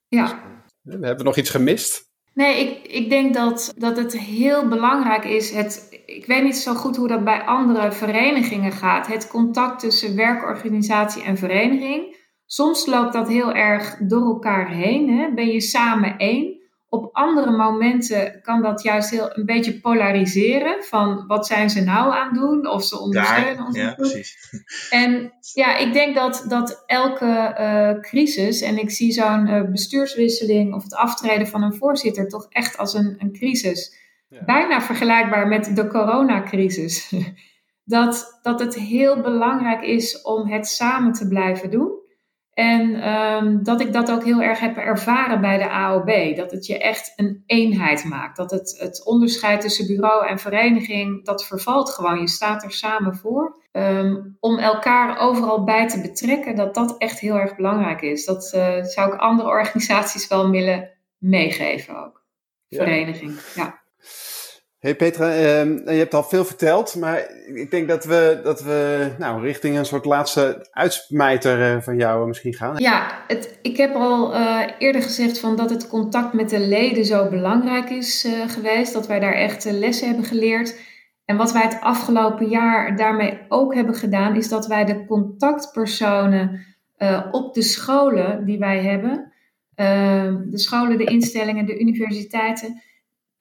Ja. 0.07 0.43
Dus, 0.81 0.93
hebben 0.93 1.17
we 1.17 1.23
nog 1.23 1.37
iets 1.37 1.49
gemist? 1.49 2.11
Nee, 2.33 2.59
ik, 2.59 2.91
ik 2.91 3.09
denk 3.09 3.33
dat, 3.33 3.73
dat 3.77 3.97
het 3.97 4.17
heel 4.17 4.67
belangrijk 4.67 5.25
is. 5.25 5.51
Het, 5.51 6.01
ik 6.05 6.25
weet 6.25 6.43
niet 6.43 6.57
zo 6.57 6.73
goed 6.73 6.95
hoe 6.95 7.07
dat 7.07 7.23
bij 7.23 7.41
andere 7.41 7.91
verenigingen 7.91 8.71
gaat. 8.71 9.07
Het 9.07 9.27
contact 9.27 9.79
tussen 9.79 10.15
werkorganisatie 10.15 11.23
en 11.23 11.37
vereniging. 11.37 12.21
Soms 12.45 12.85
loopt 12.85 13.13
dat 13.13 13.27
heel 13.27 13.53
erg 13.53 13.97
door 13.97 14.25
elkaar 14.25 14.69
heen. 14.69 15.09
Hè? 15.09 15.33
Ben 15.33 15.47
je 15.47 15.61
samen 15.61 16.17
één? 16.17 16.61
Op 16.93 17.09
andere 17.11 17.51
momenten 17.51 18.41
kan 18.41 18.61
dat 18.61 18.83
juist 18.83 19.09
heel 19.09 19.37
een 19.37 19.45
beetje 19.45 19.79
polariseren. 19.79 20.83
Van 20.83 21.27
wat 21.27 21.47
zijn 21.47 21.69
ze 21.69 21.83
nou 21.83 22.13
aan 22.13 22.25
het 22.25 22.35
doen? 22.35 22.67
Of 22.67 22.83
ze 22.83 22.99
ondersteunen 22.99 23.55
Daar, 23.55 23.65
ons. 23.65 23.77
Ja, 23.77 23.93
precies. 23.93 24.37
En 24.89 25.33
ja, 25.53 25.77
ik 25.77 25.93
denk 25.93 26.15
dat, 26.15 26.45
dat 26.47 26.83
elke 26.85 27.55
uh, 27.59 28.01
crisis, 28.01 28.61
en 28.61 28.77
ik 28.77 28.91
zie 28.91 29.11
zo'n 29.11 29.47
uh, 29.47 29.69
bestuurswisseling 29.69 30.73
of 30.73 30.83
het 30.83 30.95
aftreden 30.95 31.47
van 31.47 31.63
een 31.63 31.75
voorzitter 31.75 32.27
toch 32.27 32.45
echt 32.49 32.77
als 32.77 32.93
een, 32.93 33.15
een 33.17 33.31
crisis. 33.31 33.97
Ja. 34.27 34.43
Bijna 34.45 34.81
vergelijkbaar 34.81 35.47
met 35.47 35.75
de 35.75 35.87
coronacrisis. 35.87 37.13
dat, 37.83 38.39
dat 38.41 38.59
het 38.59 38.75
heel 38.75 39.21
belangrijk 39.21 39.81
is 39.81 40.21
om 40.21 40.51
het 40.51 40.67
samen 40.67 41.11
te 41.11 41.27
blijven 41.27 41.69
doen. 41.69 42.02
En 42.53 43.09
um, 43.09 43.63
dat 43.63 43.81
ik 43.81 43.93
dat 43.93 44.11
ook 44.11 44.23
heel 44.23 44.41
erg 44.41 44.59
heb 44.59 44.77
ervaren 44.77 45.41
bij 45.41 45.57
de 45.57 45.69
AOB. 45.69 46.35
Dat 46.35 46.51
het 46.51 46.65
je 46.65 46.77
echt 46.77 47.13
een 47.15 47.43
eenheid 47.45 48.03
maakt. 48.03 48.37
Dat 48.37 48.51
het, 48.51 48.75
het 48.79 49.05
onderscheid 49.05 49.61
tussen 49.61 49.87
bureau 49.87 50.27
en 50.27 50.39
vereniging, 50.39 51.25
dat 51.25 51.45
vervalt 51.45 51.89
gewoon. 51.89 52.19
Je 52.19 52.27
staat 52.27 52.63
er 52.63 52.71
samen 52.71 53.15
voor. 53.15 53.61
Um, 53.71 54.37
om 54.39 54.57
elkaar 54.59 55.17
overal 55.19 55.63
bij 55.63 55.87
te 55.87 56.01
betrekken, 56.01 56.55
dat 56.55 56.75
dat 56.75 56.97
echt 56.97 57.19
heel 57.19 57.35
erg 57.35 57.55
belangrijk 57.55 58.01
is. 58.01 58.25
Dat 58.25 58.51
uh, 58.55 58.83
zou 58.83 59.13
ik 59.13 59.19
andere 59.19 59.49
organisaties 59.57 60.27
wel 60.27 60.49
willen 60.49 60.89
meegeven 61.17 62.05
ook. 62.05 62.21
Vereniging, 62.69 63.39
ja. 63.55 63.63
ja. 63.63 63.82
Hey 64.83 64.95
Petra, 64.95 65.29
uh, 65.29 65.65
je 65.85 65.97
hebt 65.97 66.13
al 66.13 66.23
veel 66.23 66.45
verteld, 66.45 66.95
maar 66.95 67.29
ik 67.53 67.71
denk 67.71 67.87
dat 67.87 68.05
we, 68.05 68.39
dat 68.43 68.63
we 68.63 69.11
nou, 69.17 69.41
richting 69.41 69.77
een 69.77 69.85
soort 69.85 70.05
laatste 70.05 70.67
uitsmijter 70.71 71.75
uh, 71.75 71.81
van 71.81 71.97
jou 71.97 72.27
misschien 72.27 72.53
gaan. 72.53 72.77
Ja, 72.77 73.23
het, 73.27 73.59
ik 73.61 73.77
heb 73.77 73.95
al 73.95 74.35
uh, 74.35 74.61
eerder 74.77 75.01
gezegd 75.01 75.39
van 75.39 75.55
dat 75.55 75.69
het 75.69 75.87
contact 75.87 76.33
met 76.33 76.49
de 76.49 76.59
leden 76.59 77.05
zo 77.05 77.29
belangrijk 77.29 77.89
is 77.89 78.27
geweest. 78.47 78.93
Dat 78.93 79.07
wij 79.07 79.19
daar 79.19 79.33
echt 79.33 79.65
lessen 79.65 80.07
hebben 80.07 80.25
geleerd. 80.25 80.79
En 81.25 81.37
wat 81.37 81.51
wij 81.51 81.63
het 81.63 81.77
afgelopen 81.81 82.47
jaar 82.47 82.95
daarmee 82.95 83.39
ook 83.47 83.73
hebben 83.73 83.95
gedaan, 83.95 84.35
is 84.35 84.49
dat 84.49 84.67
wij 84.67 84.85
de 84.85 85.05
contactpersonen 85.05 86.65
op 87.31 87.53
de 87.53 87.61
scholen 87.61 88.45
die 88.45 88.59
wij 88.59 88.83
hebben, 88.83 89.33
ehm, 89.75 90.49
de 90.49 90.59
scholen, 90.59 90.97
de 90.97 91.03
instellingen, 91.03 91.65
de 91.65 91.79
universiteiten 91.79 92.81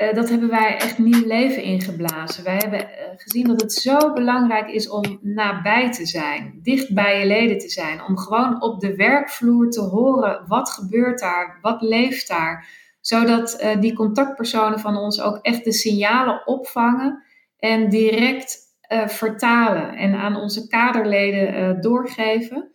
uh, 0.03 0.15
dat 0.15 0.29
hebben 0.29 0.49
wij 0.49 0.77
echt 0.77 0.99
nieuw 0.99 1.27
leven 1.27 1.63
ingeblazen. 1.63 2.45
Wij 2.45 2.57
hebben 2.57 2.81
uh, 2.81 2.87
gezien 3.17 3.47
dat 3.47 3.61
het 3.61 3.73
zo 3.73 4.13
belangrijk 4.13 4.69
is 4.69 4.89
om 4.89 5.19
nabij 5.23 5.93
te 5.93 6.07
zijn, 6.07 6.61
dicht 6.63 6.95
bij 6.95 7.19
je 7.19 7.27
leden 7.27 7.59
te 7.59 7.69
zijn, 7.69 8.03
om 8.03 8.19
gewoon 8.19 8.63
op 8.63 8.81
de 8.81 8.97
werkvloer 8.97 9.71
te 9.71 9.81
horen 9.81 10.45
wat 10.47 10.71
gebeurt 10.71 11.19
daar, 11.21 11.59
wat 11.61 11.83
leeft 11.83 12.29
daar, 12.29 12.69
zodat 13.01 13.63
uh, 13.63 13.81
die 13.81 13.95
contactpersonen 13.95 14.81
van 14.81 14.97
ons 14.97 15.21
ook 15.21 15.39
echt 15.43 15.65
de 15.65 15.73
signalen 15.73 16.47
opvangen 16.47 17.23
en 17.59 17.89
direct 17.89 18.71
vertalen 19.07 19.97
en 19.97 20.15
aan 20.15 20.37
onze 20.37 20.67
kaderleden 20.67 21.81
doorgeven. 21.81 22.73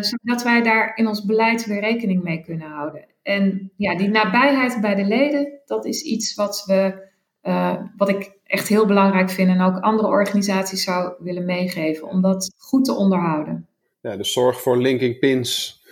zodat 0.00 0.42
wij 0.42 0.62
daar 0.62 0.96
in 0.96 1.06
ons 1.06 1.24
beleid 1.24 1.66
weer 1.66 1.80
rekening 1.80 2.22
mee 2.22 2.42
kunnen 2.44 2.68
houden. 2.68 3.09
En 3.22 3.72
ja, 3.76 3.96
die 3.96 4.08
nabijheid 4.08 4.80
bij 4.80 4.94
de 4.94 5.04
leden, 5.04 5.60
dat 5.64 5.84
is 5.84 6.02
iets 6.02 6.34
wat, 6.34 6.64
we, 6.66 7.08
uh, 7.42 7.76
wat 7.96 8.08
ik 8.08 8.38
echt 8.44 8.68
heel 8.68 8.86
belangrijk 8.86 9.30
vind 9.30 9.48
en 9.48 9.60
ook 9.60 9.78
andere 9.78 10.08
organisaties 10.08 10.84
zou 10.84 11.14
willen 11.18 11.44
meegeven, 11.44 12.08
om 12.08 12.22
dat 12.22 12.54
goed 12.56 12.84
te 12.84 12.94
onderhouden. 12.94 13.68
Ja, 14.00 14.16
dus 14.16 14.32
zorg 14.32 14.60
voor 14.60 14.78
linking 14.78 15.18
pins 15.18 15.82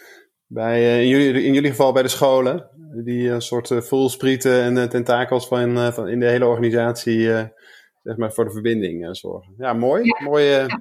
bij, 0.46 0.80
uh, 0.80 1.00
in, 1.00 1.08
jullie, 1.08 1.42
in 1.42 1.52
jullie 1.52 1.70
geval 1.70 1.92
bij 1.92 2.02
de 2.02 2.08
scholen, 2.08 2.70
die 3.04 3.30
een 3.30 3.42
soort 3.42 3.70
uh, 3.70 3.80
voelsprieten 3.80 4.62
en 4.62 4.88
tentakels 4.88 5.48
van, 5.48 5.92
van 5.92 6.08
in 6.08 6.20
de 6.20 6.28
hele 6.28 6.46
organisatie 6.46 7.22
zeg 8.02 8.16
maar 8.16 8.32
voor 8.32 8.44
de 8.44 8.52
verbinding 8.52 9.16
zorgen. 9.16 9.54
Ja, 9.58 9.72
mooi. 9.72 10.04
Ja. 10.04 10.24
Mooie, 10.24 10.66
ja 10.68 10.80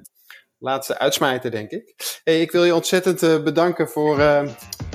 laatste 0.58 0.98
uitsmijter, 0.98 1.50
denk 1.50 1.70
ik. 1.70 1.94
Hey, 2.24 2.40
ik 2.40 2.50
wil 2.50 2.64
je 2.64 2.74
ontzettend 2.74 3.44
bedanken 3.44 3.88
voor, 3.88 4.18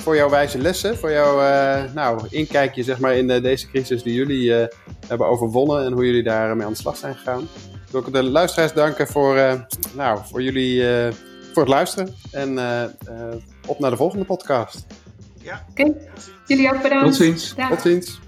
voor 0.04 0.16
jouw 0.16 0.30
wijze 0.30 0.58
lessen, 0.58 0.98
voor 0.98 1.12
jouw 1.12 1.42
uh, 1.42 1.94
nou, 1.94 2.28
inkijkje 2.30 2.84
zeg 2.84 3.00
maar, 3.00 3.16
in 3.16 3.28
deze 3.28 3.68
crisis 3.68 4.04
die 4.04 4.13
jullie 4.13 4.68
hebben 5.08 5.28
overwonnen 5.28 5.86
en 5.86 5.92
hoe 5.92 6.06
jullie 6.06 6.24
daarmee 6.24 6.66
aan 6.66 6.72
de 6.72 6.78
slag 6.78 6.98
zijn 6.98 7.16
gegaan. 7.16 7.42
Ik 7.86 7.92
wil 7.92 8.02
ook 8.02 8.13
de 8.13 8.24
luisteraars 8.24 8.74
danken 8.74 9.08
voor, 9.08 9.36
nou, 9.96 10.20
voor 10.26 10.42
jullie 10.42 10.84
voor 11.54 11.62
het 11.62 11.72
luisteren 11.72 12.16
en 12.32 12.50
op 13.68 13.80
naar 13.80 13.89
de 13.89 13.98
volgende 13.98 14.26
podcast. 14.26 14.86
Ja. 15.42 15.66
Oké, 15.70 15.82
okay. 15.82 15.96
jullie 16.46 16.74
ook 16.74 16.82
bedankt. 16.82 17.06
Tot 17.06 17.16
ziens. 17.16 17.56
Tot 17.70 17.82
ziens. 17.82 18.20